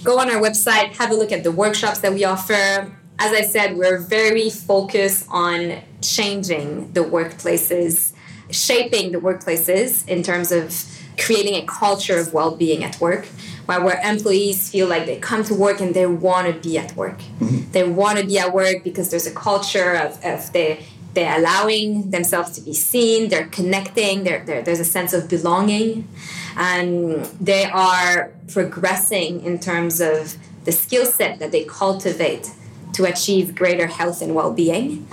Go 0.04 0.20
on 0.20 0.30
our 0.30 0.42
website, 0.42 0.96
have 0.98 1.12
a 1.12 1.16
look 1.16 1.32
at 1.32 1.44
the 1.44 1.52
workshops 1.52 2.00
that 2.00 2.14
we 2.14 2.24
offer. 2.24 2.92
As 3.18 3.32
I 3.32 3.42
said, 3.42 3.78
we're 3.78 4.00
very 4.00 4.50
focused 4.50 5.26
on 5.30 5.82
changing 6.02 6.92
the 6.94 7.02
workplaces, 7.02 8.14
shaping 8.52 9.12
the 9.12 9.20
workplaces 9.20 10.08
in 10.08 10.22
terms 10.22 10.52
of 10.52 10.74
creating 11.18 11.56
a 11.56 11.66
culture 11.66 12.20
of 12.20 12.34
well 12.34 12.56
being 12.56 12.84
at 12.84 13.00
work, 13.00 13.26
where, 13.66 13.82
where 13.82 14.00
employees 14.04 14.70
feel 14.70 14.88
like 14.88 15.06
they 15.06 15.18
come 15.18 15.44
to 15.46 15.56
work 15.56 15.80
and 15.80 15.96
they 15.96 16.06
want 16.06 16.48
to 16.48 16.54
be 16.54 16.78
at 16.78 16.96
work. 16.96 17.20
Mm-hmm. 17.40 17.72
They 17.72 17.84
want 17.84 18.20
to 18.20 18.26
be 18.26 18.38
at 18.38 18.54
work 18.54 18.84
because 18.84 19.10
there's 19.10 19.26
a 19.26 19.34
culture 19.34 19.96
of, 19.96 20.24
of 20.24 20.52
they, 20.52 20.86
they're 21.14 21.40
allowing 21.40 22.12
themselves 22.12 22.52
to 22.52 22.62
be 22.62 22.74
seen, 22.74 23.30
they're 23.30 23.48
connecting, 23.48 24.24
they're, 24.24 24.44
they're, 24.46 24.62
there's 24.62 24.82
a 24.82 24.86
sense 24.86 25.14
of 25.14 25.30
belonging 25.30 26.08
and 26.58 27.26
they 27.40 27.66
are 27.66 28.34
progressing 28.48 29.44
in 29.44 29.60
terms 29.60 30.00
of 30.00 30.38
the 30.64 30.72
skill 30.72 31.06
set 31.06 31.40
that 31.40 31.52
they 31.52 31.64
cultivate 31.64 32.52
to 32.94 33.06
achieve 33.06 33.56
greater 33.56 33.88
health 33.88 34.22
and 34.22 34.34
well-being. 34.34 35.06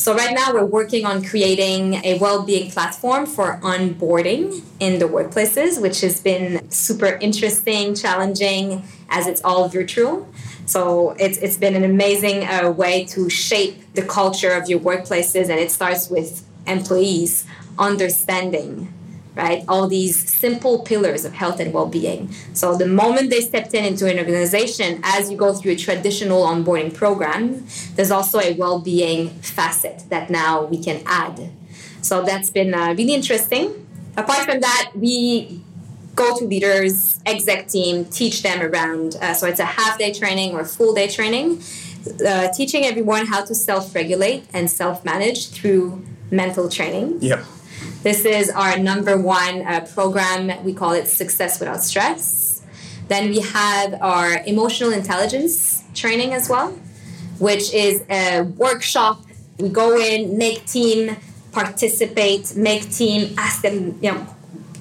So 0.00 0.14
right 0.14 0.34
now 0.34 0.54
we're 0.54 0.64
working 0.64 1.04
on 1.04 1.22
creating 1.22 1.94
a 2.04 2.18
well-being 2.18 2.70
platform 2.70 3.26
for 3.26 3.60
onboarding 3.62 4.62
in 4.80 4.98
the 4.98 5.04
workplaces 5.04 5.80
which 5.80 6.00
has 6.00 6.20
been 6.20 6.70
super 6.70 7.18
interesting 7.20 7.94
challenging 7.94 8.82
as 9.10 9.26
it's 9.26 9.42
all 9.44 9.68
virtual. 9.68 10.26
So 10.64 11.10
it's, 11.18 11.36
it's 11.38 11.58
been 11.58 11.76
an 11.76 11.84
amazing 11.84 12.44
uh, 12.44 12.70
way 12.70 13.04
to 13.06 13.28
shape 13.28 13.92
the 13.94 14.02
culture 14.02 14.52
of 14.52 14.70
your 14.70 14.80
workplaces 14.80 15.50
and 15.50 15.60
it 15.60 15.70
starts 15.70 16.08
with 16.08 16.46
employees 16.66 17.44
understanding 17.78 18.92
right? 19.40 19.64
All 19.68 19.88
these 19.88 20.16
simple 20.28 20.80
pillars 20.80 21.24
of 21.24 21.32
health 21.32 21.60
and 21.60 21.72
well 21.72 21.86
being. 21.86 22.30
So, 22.52 22.76
the 22.76 22.86
moment 22.86 23.30
they 23.30 23.40
stepped 23.40 23.72
in 23.74 23.84
into 23.84 24.04
an 24.10 24.18
organization, 24.18 25.00
as 25.02 25.30
you 25.30 25.36
go 25.36 25.54
through 25.54 25.72
a 25.72 25.76
traditional 25.76 26.42
onboarding 26.52 26.92
program, 26.94 27.66
there's 27.96 28.10
also 28.10 28.38
a 28.38 28.52
well 28.54 28.78
being 28.80 29.30
facet 29.58 30.04
that 30.10 30.30
now 30.30 30.64
we 30.64 30.78
can 30.82 31.02
add. 31.06 31.50
So, 32.02 32.22
that's 32.22 32.50
been 32.50 32.74
uh, 32.74 32.94
really 32.98 33.14
interesting. 33.14 33.86
Apart 34.16 34.44
from 34.48 34.60
that, 34.60 34.92
we 34.94 35.62
go 36.16 36.36
to 36.38 36.44
leaders, 36.44 37.20
exec 37.24 37.68
team, 37.68 38.04
teach 38.04 38.42
them 38.42 38.60
around. 38.60 39.16
Uh, 39.16 39.34
so, 39.34 39.46
it's 39.46 39.60
a 39.60 39.70
half 39.78 39.98
day 39.98 40.12
training 40.12 40.52
or 40.52 40.64
full 40.64 40.92
day 40.94 41.08
training, 41.08 41.62
uh, 42.26 42.48
teaching 42.52 42.84
everyone 42.84 43.26
how 43.26 43.42
to 43.44 43.54
self 43.54 43.94
regulate 43.94 44.44
and 44.52 44.70
self 44.70 45.04
manage 45.04 45.48
through 45.48 46.04
mental 46.30 46.68
training. 46.68 47.18
Yep. 47.20 47.44
This 48.02 48.24
is 48.24 48.48
our 48.48 48.78
number 48.78 49.18
one 49.18 49.60
uh, 49.60 49.86
program. 49.92 50.64
We 50.64 50.72
call 50.72 50.92
it 50.92 51.06
Success 51.06 51.60
Without 51.60 51.82
Stress. 51.82 52.62
Then 53.08 53.28
we 53.28 53.40
have 53.40 53.92
our 54.00 54.42
emotional 54.46 54.90
intelligence 54.90 55.84
training 55.94 56.32
as 56.32 56.48
well, 56.48 56.70
which 57.38 57.74
is 57.74 58.02
a 58.08 58.40
workshop. 58.56 59.20
We 59.58 59.68
go 59.68 60.00
in, 60.00 60.38
make 60.38 60.64
team 60.64 61.14
participate, 61.52 62.56
make 62.56 62.90
team, 62.90 63.34
ask 63.36 63.60
them, 63.60 63.98
you 64.00 64.12
know, 64.12 64.26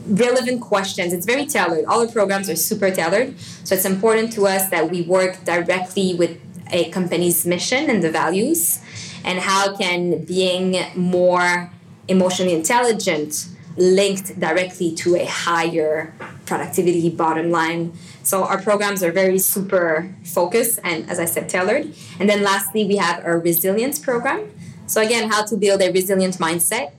relevant 0.07 0.61
questions. 0.61 1.11
It's 1.11 1.25
very 1.25 1.45
tailored. 1.45 1.83
All 1.85 1.99
our 1.99 2.07
programs 2.07 2.49
are 2.49 2.55
super 2.55 2.89
tailored. 2.89 3.37
So 3.65 3.75
it's 3.75 3.85
important 3.85 4.31
to 4.33 4.47
us 4.47 4.69
that 4.69 4.89
we 4.89 5.01
work 5.01 5.43
directly 5.43 6.13
with 6.13 6.39
a 6.71 6.89
company's 6.91 7.45
mission 7.45 7.89
and 7.89 8.01
the 8.01 8.11
values 8.11 8.79
and 9.25 9.39
how 9.39 9.75
can 9.75 10.23
being 10.23 10.77
more 10.95 11.69
emotionally 12.09 12.53
intelligent 12.53 13.47
linked 13.77 14.37
directly 14.39 14.93
to 14.93 15.15
a 15.15 15.25
higher 15.25 16.13
productivity 16.45 17.09
bottom 17.09 17.49
line. 17.49 17.93
So 18.23 18.43
our 18.43 18.61
programs 18.61 19.01
are 19.03 19.11
very 19.11 19.39
super 19.39 20.13
focused 20.25 20.79
and 20.83 21.09
as 21.09 21.19
I 21.19 21.25
said 21.25 21.47
tailored. 21.47 21.93
And 22.19 22.29
then 22.29 22.43
lastly 22.43 22.85
we 22.85 22.97
have 22.97 23.23
our 23.23 23.39
resilience 23.39 23.97
program. 23.99 24.51
So 24.87 25.01
again 25.01 25.29
how 25.29 25.45
to 25.45 25.55
build 25.55 25.81
a 25.81 25.91
resilient 25.91 26.37
mindset. 26.37 26.91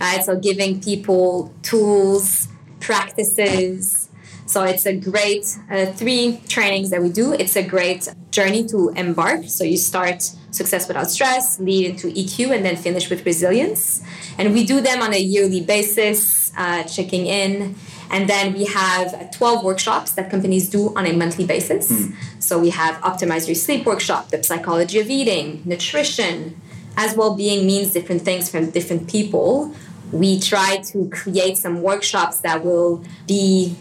Right? 0.00 0.24
So 0.24 0.38
giving 0.38 0.80
people 0.80 1.52
tools, 1.62 2.48
practices. 2.80 4.08
So 4.46 4.64
it's 4.64 4.86
a 4.86 4.96
great 4.96 5.46
uh, 5.70 5.86
three 5.86 6.40
trainings 6.48 6.90
that 6.90 7.02
we 7.02 7.10
do. 7.10 7.32
It's 7.32 7.56
a 7.56 7.62
great 7.62 8.08
journey 8.30 8.64
to 8.68 8.90
embark. 8.96 9.44
So 9.44 9.64
you 9.64 9.76
start 9.76 10.32
success 10.52 10.86
without 10.86 11.10
stress, 11.10 11.58
lead 11.58 11.86
into 11.90 12.06
EQ, 12.12 12.54
and 12.54 12.64
then 12.64 12.76
finish 12.76 13.10
with 13.10 13.26
resilience. 13.26 14.02
And 14.38 14.52
we 14.54 14.64
do 14.64 14.80
them 14.80 15.02
on 15.02 15.12
a 15.12 15.18
yearly 15.18 15.60
basis, 15.62 16.52
uh, 16.56 16.84
checking 16.84 17.26
in. 17.26 17.74
And 18.10 18.28
then 18.28 18.52
we 18.52 18.66
have 18.66 19.30
12 19.32 19.64
workshops 19.64 20.12
that 20.12 20.30
companies 20.30 20.68
do 20.68 20.94
on 20.94 21.06
a 21.06 21.12
monthly 21.12 21.46
basis. 21.46 21.90
So 22.38 22.58
we 22.58 22.70
have 22.70 22.96
Optimize 22.96 23.46
Your 23.48 23.54
Sleep 23.54 23.86
workshop, 23.86 24.28
the 24.28 24.42
psychology 24.44 24.98
of 25.00 25.08
eating, 25.08 25.62
nutrition, 25.64 26.60
as 26.98 27.16
well 27.16 27.34
being 27.34 27.66
means 27.66 27.92
different 27.94 28.20
things 28.22 28.50
from 28.50 28.70
different 28.70 29.08
people. 29.08 29.74
We 30.12 30.38
try 30.38 30.76
to 30.92 31.08
create 31.08 31.56
some 31.56 31.80
workshops 31.80 32.40
that 32.40 32.62
will 32.62 33.02
be 33.26 33.76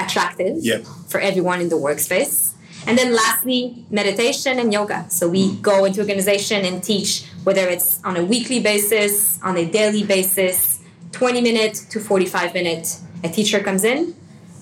attractive 0.00 0.56
Yep. 0.60 0.84
for 1.08 1.20
everyone 1.20 1.60
in 1.60 1.68
the 1.68 1.76
workspace. 1.76 2.41
And 2.86 2.98
then 2.98 3.14
lastly, 3.14 3.84
meditation 3.90 4.58
and 4.58 4.72
yoga. 4.72 5.06
So 5.08 5.28
we 5.28 5.56
go 5.56 5.84
into 5.84 6.00
organization 6.00 6.64
and 6.64 6.82
teach 6.82 7.24
whether 7.44 7.68
it's 7.68 8.02
on 8.04 8.16
a 8.16 8.24
weekly 8.24 8.60
basis, 8.60 9.40
on 9.42 9.56
a 9.56 9.64
daily 9.64 10.04
basis, 10.04 10.80
20 11.12 11.40
minute 11.40 11.74
to 11.90 12.00
45 12.00 12.54
minute. 12.54 12.98
A 13.24 13.28
teacher 13.28 13.60
comes 13.60 13.84
in 13.84 14.14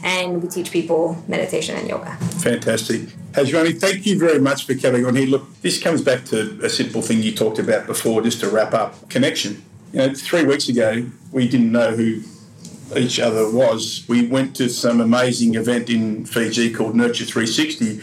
and 0.02 0.42
we 0.42 0.48
teach 0.48 0.70
people 0.70 1.22
meditation 1.28 1.76
and 1.76 1.88
yoga. 1.88 2.16
Fantastic. 2.42 3.02
Johnny, 3.44 3.72
thank 3.72 4.06
you 4.06 4.18
very 4.18 4.40
much 4.40 4.66
for 4.66 4.74
coming 4.74 5.06
on 5.06 5.14
here. 5.14 5.26
Look, 5.26 5.60
this 5.62 5.80
comes 5.80 6.02
back 6.02 6.24
to 6.26 6.58
a 6.62 6.68
simple 6.68 7.00
thing 7.00 7.22
you 7.22 7.32
talked 7.34 7.58
about 7.58 7.86
before, 7.86 8.22
just 8.22 8.40
to 8.40 8.48
wrap 8.48 8.74
up 8.74 9.08
connection. 9.08 9.62
You 9.92 9.98
know, 9.98 10.14
three 10.14 10.44
weeks 10.44 10.68
ago, 10.68 11.06
we 11.32 11.48
didn't 11.48 11.70
know 11.70 11.92
who 11.92 12.22
each 12.96 13.18
other 13.18 13.50
was. 13.50 14.04
We 14.08 14.26
went 14.26 14.56
to 14.56 14.68
some 14.68 15.00
amazing 15.00 15.54
event 15.54 15.88
in 15.88 16.24
Fiji 16.24 16.72
called 16.72 16.94
Nurture 16.94 17.24
360. 17.24 18.00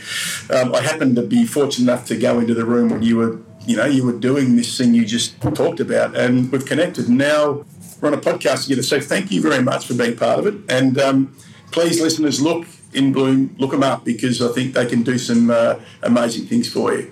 Um, 0.53 0.73
I 0.73 0.81
happened 0.81 1.15
to 1.15 1.23
be 1.23 1.45
fortunate 1.45 1.91
enough 1.91 2.07
to 2.07 2.17
go 2.17 2.39
into 2.39 2.53
the 2.53 2.65
room 2.65 2.89
when 2.89 3.03
you 3.03 3.17
were, 3.17 3.39
you 3.65 3.75
know, 3.75 3.85
you 3.85 4.05
were 4.05 4.17
doing 4.17 4.55
this 4.55 4.77
thing 4.77 4.93
you 4.93 5.05
just 5.05 5.39
talked 5.41 5.79
about, 5.79 6.15
and 6.15 6.51
we've 6.51 6.65
connected. 6.65 7.09
Now 7.09 7.65
we're 8.01 8.09
on 8.09 8.13
a 8.13 8.17
podcast 8.17 8.63
together. 8.63 8.83
So 8.83 8.99
thank 8.99 9.31
you 9.31 9.41
very 9.41 9.61
much 9.61 9.87
for 9.87 9.93
being 9.93 10.15
part 10.15 10.39
of 10.39 10.47
it, 10.47 10.55
and 10.69 10.97
um, 10.99 11.35
please, 11.71 12.01
listeners, 12.01 12.41
look 12.41 12.65
in 12.93 13.11
Bloom, 13.11 13.55
look 13.59 13.71
them 13.71 13.83
up 13.83 14.05
because 14.05 14.41
I 14.41 14.51
think 14.53 14.73
they 14.73 14.85
can 14.85 15.03
do 15.03 15.17
some 15.17 15.51
uh, 15.51 15.75
amazing 16.03 16.47
things 16.47 16.71
for 16.71 16.93
you. 16.93 17.11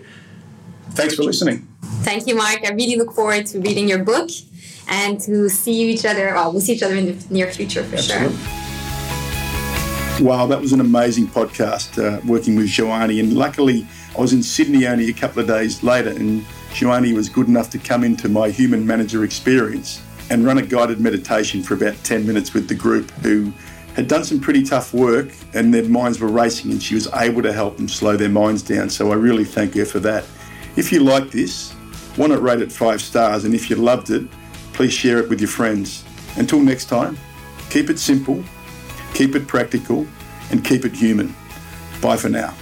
Thanks 0.91 1.15
for 1.15 1.23
listening. 1.23 1.67
Thank 2.03 2.27
you, 2.27 2.35
Mark. 2.35 2.61
I 2.65 2.71
really 2.71 2.95
look 2.95 3.13
forward 3.13 3.45
to 3.47 3.59
reading 3.59 3.89
your 3.89 4.03
book 4.03 4.29
and 4.87 5.19
to 5.21 5.49
see 5.49 5.91
each 5.91 6.05
other. 6.05 6.33
Well, 6.33 6.51
we'll 6.51 6.61
see 6.61 6.73
each 6.73 6.83
other 6.83 6.95
in 6.95 7.05
the 7.17 7.33
near 7.33 7.51
future 7.51 7.83
for 7.83 7.95
Absolutely. 7.95 8.37
sure. 8.37 8.65
Wow, 10.21 10.45
that 10.47 10.61
was 10.61 10.71
an 10.71 10.79
amazing 10.79 11.27
podcast 11.27 12.01
uh, 12.01 12.21
working 12.25 12.55
with 12.55 12.67
Joannie. 12.67 13.19
And 13.19 13.33
luckily, 13.33 13.85
I 14.17 14.21
was 14.21 14.31
in 14.31 14.41
Sydney 14.41 14.87
only 14.87 15.09
a 15.09 15.13
couple 15.13 15.41
of 15.41 15.47
days 15.47 15.83
later, 15.83 16.11
and 16.11 16.45
Joannie 16.73 17.11
was 17.11 17.27
good 17.27 17.47
enough 17.47 17.69
to 17.71 17.77
come 17.77 18.03
into 18.03 18.29
my 18.29 18.49
human 18.49 18.87
manager 18.87 19.25
experience 19.25 20.01
and 20.29 20.45
run 20.45 20.57
a 20.57 20.61
guided 20.61 21.01
meditation 21.01 21.61
for 21.61 21.73
about 21.73 21.95
10 22.03 22.25
minutes 22.25 22.53
with 22.53 22.67
the 22.69 22.75
group 22.75 23.11
who 23.21 23.51
had 23.95 24.07
done 24.07 24.23
some 24.23 24.39
pretty 24.39 24.63
tough 24.63 24.93
work 24.93 25.29
and 25.53 25.73
their 25.73 25.83
minds 25.83 26.19
were 26.19 26.27
racing 26.27 26.71
and 26.71 26.81
she 26.81 26.95
was 26.95 27.07
able 27.13 27.41
to 27.41 27.53
help 27.53 27.77
them 27.77 27.87
slow 27.87 28.17
their 28.17 28.29
minds 28.29 28.61
down. 28.61 28.89
So 28.89 29.11
I 29.11 29.15
really 29.15 29.45
thank 29.45 29.75
her 29.75 29.85
for 29.85 29.99
that. 29.99 30.25
If 30.75 30.91
you 30.91 31.01
like 31.01 31.31
this, 31.31 31.73
want 32.17 32.33
to 32.33 32.39
rate 32.39 32.61
it 32.61 32.71
five 32.71 33.01
stars, 33.01 33.45
and 33.45 33.53
if 33.53 33.69
you 33.69 33.75
loved 33.75 34.09
it, 34.09 34.27
please 34.75 34.93
share 34.93 35.19
it 35.19 35.29
with 35.29 35.39
your 35.39 35.49
friends. 35.49 36.03
Until 36.35 36.59
next 36.59 36.85
time, 36.85 37.17
keep 37.69 37.89
it 37.89 37.97
simple, 37.97 38.43
keep 39.13 39.33
it 39.35 39.47
practical, 39.47 40.05
and 40.51 40.63
keep 40.63 40.85
it 40.85 40.93
human. 40.93 41.33
Bye 42.01 42.17
for 42.17 42.29
now. 42.29 42.53